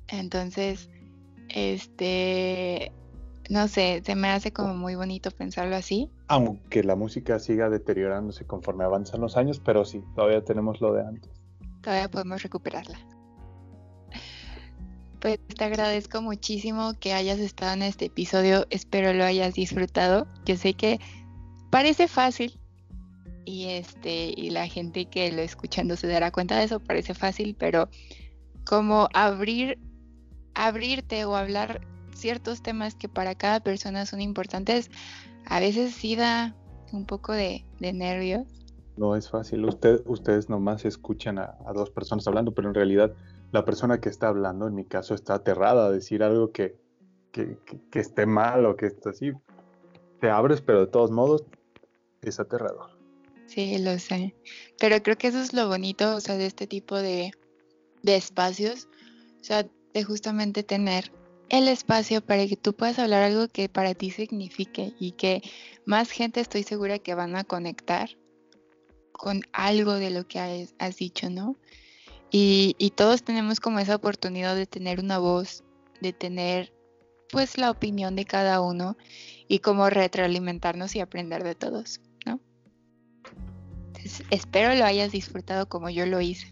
[0.08, 0.88] Entonces,
[1.48, 2.92] este,
[3.50, 6.10] no sé, se me hace como muy bonito pensarlo así.
[6.28, 11.02] Aunque la música siga deteriorándose conforme avanzan los años, pero sí, todavía tenemos lo de
[11.02, 11.30] antes.
[11.82, 12.98] Todavía podemos recuperarla.
[15.20, 20.26] Pues te agradezco muchísimo que hayas estado en este episodio, espero lo hayas disfrutado.
[20.44, 20.98] Yo sé que
[21.70, 22.58] parece fácil
[23.44, 27.54] y este y la gente que lo escuchando se dará cuenta de eso, parece fácil,
[27.56, 27.88] pero
[28.64, 29.78] como abrir
[30.54, 31.80] abrirte o hablar
[32.14, 34.90] ciertos temas que para cada persona son importantes,
[35.46, 36.54] a veces sí da
[36.92, 38.46] un poco de, nervios.
[38.96, 39.64] No es fácil.
[39.64, 43.14] Usted, ustedes nomás escuchan a, dos personas hablando, pero en realidad
[43.50, 46.76] la persona que está hablando, en mi caso, está aterrada a decir algo que,
[47.32, 47.58] que,
[47.90, 49.32] que esté mal o que esté así.
[50.20, 51.44] Te abres, pero de todos modos
[52.20, 52.90] es aterrador.
[53.46, 54.34] Sí, lo sé.
[54.78, 57.32] Pero creo que eso es lo bonito, o sea, de este tipo de,
[58.02, 58.88] de espacios.
[59.40, 61.12] O sea, de justamente tener
[61.52, 65.42] el espacio para que tú puedas hablar algo que para ti signifique y que
[65.84, 68.08] más gente estoy segura que van a conectar
[69.12, 71.56] con algo de lo que has, dicho, ¿no?
[72.30, 75.62] Y, todos tenemos como esa oportunidad de tener una voz,
[76.00, 76.72] de tener
[77.30, 78.96] pues la opinión de cada uno
[79.46, 82.40] y como retroalimentarnos y aprender de todos, ¿no?
[84.30, 86.48] Espero lo hayas disfrutado como yo lo hice.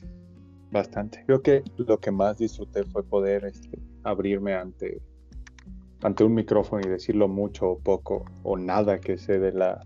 [0.70, 1.24] Bastante.
[1.24, 3.70] Creo que lo que más disfruté fue poder este,
[4.05, 5.01] abrirme ante,
[6.03, 9.80] ante un micrófono y decirlo mucho o poco o nada que sé de, la,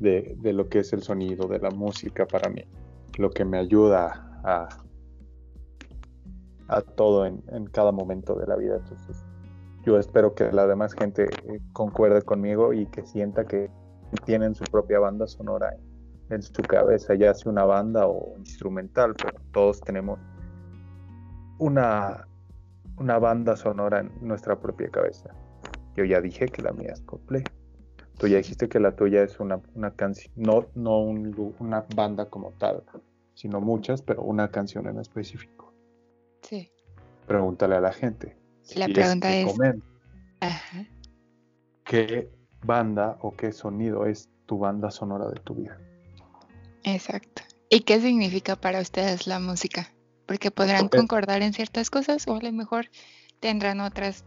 [0.00, 2.64] de, lo que es el sonido, de la música para mí.
[3.18, 4.68] Lo que me ayuda a,
[6.68, 8.76] a todo en, cada momento de la vida.
[8.76, 9.24] Entonces,
[9.84, 13.70] yo espero que la demás gente eh, concuerde conmigo y que sienta que
[14.24, 15.76] tienen su propia banda sonora
[16.30, 20.18] en su cabeza, ya sea una banda o instrumental, pero todos tenemos
[21.58, 22.26] una,
[23.00, 25.30] una banda sonora en nuestra propia cabeza.
[25.96, 27.42] Yo ya dije que la mía es Coldplay.
[28.18, 32.52] Tú ya dijiste que la tuya es una, una canción, no, no una banda como
[32.52, 32.84] tal,
[33.34, 35.72] sino muchas, pero una canción en específico.
[36.42, 36.70] Sí.
[37.26, 38.36] Pregúntale a la gente.
[38.76, 39.56] La pregunta es,
[41.84, 42.30] ¿qué
[42.62, 45.80] banda o qué sonido es tu banda sonora de tu vida?
[46.84, 47.42] Exacto.
[47.70, 49.90] ¿Y qué significa para ustedes la música?
[50.30, 52.88] Porque podrán concordar en ciertas cosas o a lo mejor
[53.40, 54.22] tendrán otras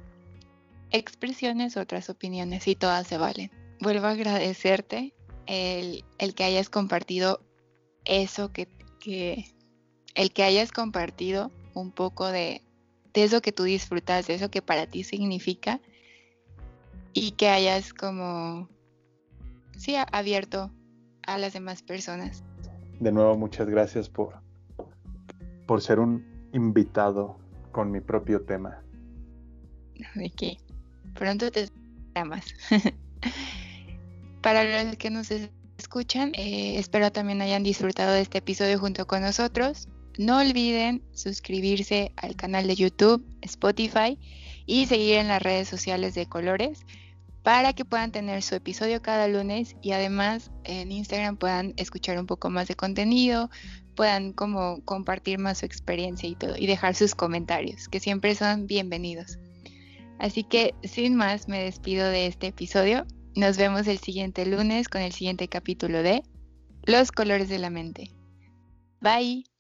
[0.92, 3.52] expresiones, otras opiniones y todas se valen.
[3.80, 5.14] Vuelvo a agradecerte
[5.46, 6.04] el,
[6.36, 7.40] que hayas compartido
[8.04, 8.68] eso que,
[10.14, 12.62] el que hayas compartido un poco de,
[13.14, 15.80] de eso que tú disfrutas, de eso que para ti significa
[17.14, 18.68] y que hayas como,
[19.78, 20.70] sí, abierto
[21.26, 22.44] a las demás personas.
[23.00, 24.44] De nuevo, muchas gracias por,
[25.66, 27.38] por ser un invitado
[27.72, 28.82] con mi propio tema.
[30.38, 30.58] Qué.
[31.14, 31.70] Pronto te
[32.24, 32.46] más.
[34.42, 35.30] Para los que nos
[35.78, 39.88] escuchan, eh, espero también hayan disfrutado de este episodio junto con nosotros.
[40.18, 44.20] No olviden suscribirse al canal de YouTube, Spotify
[44.66, 46.86] y seguir en las redes sociales de Colores
[47.42, 52.26] para que puedan tener su episodio cada lunes y además en Instagram puedan escuchar un
[52.26, 53.50] poco más de contenido,
[53.96, 58.68] puedan como compartir más su experiencia y todo y dejar sus comentarios, que siempre son
[58.68, 59.40] bienvenidos.
[60.20, 63.06] Así que sin más me despido de este episodio.
[63.36, 66.24] Nos vemos el siguiente lunes con el siguiente capítulo de
[66.86, 68.12] Los colores de la mente.
[69.02, 69.53] Bye.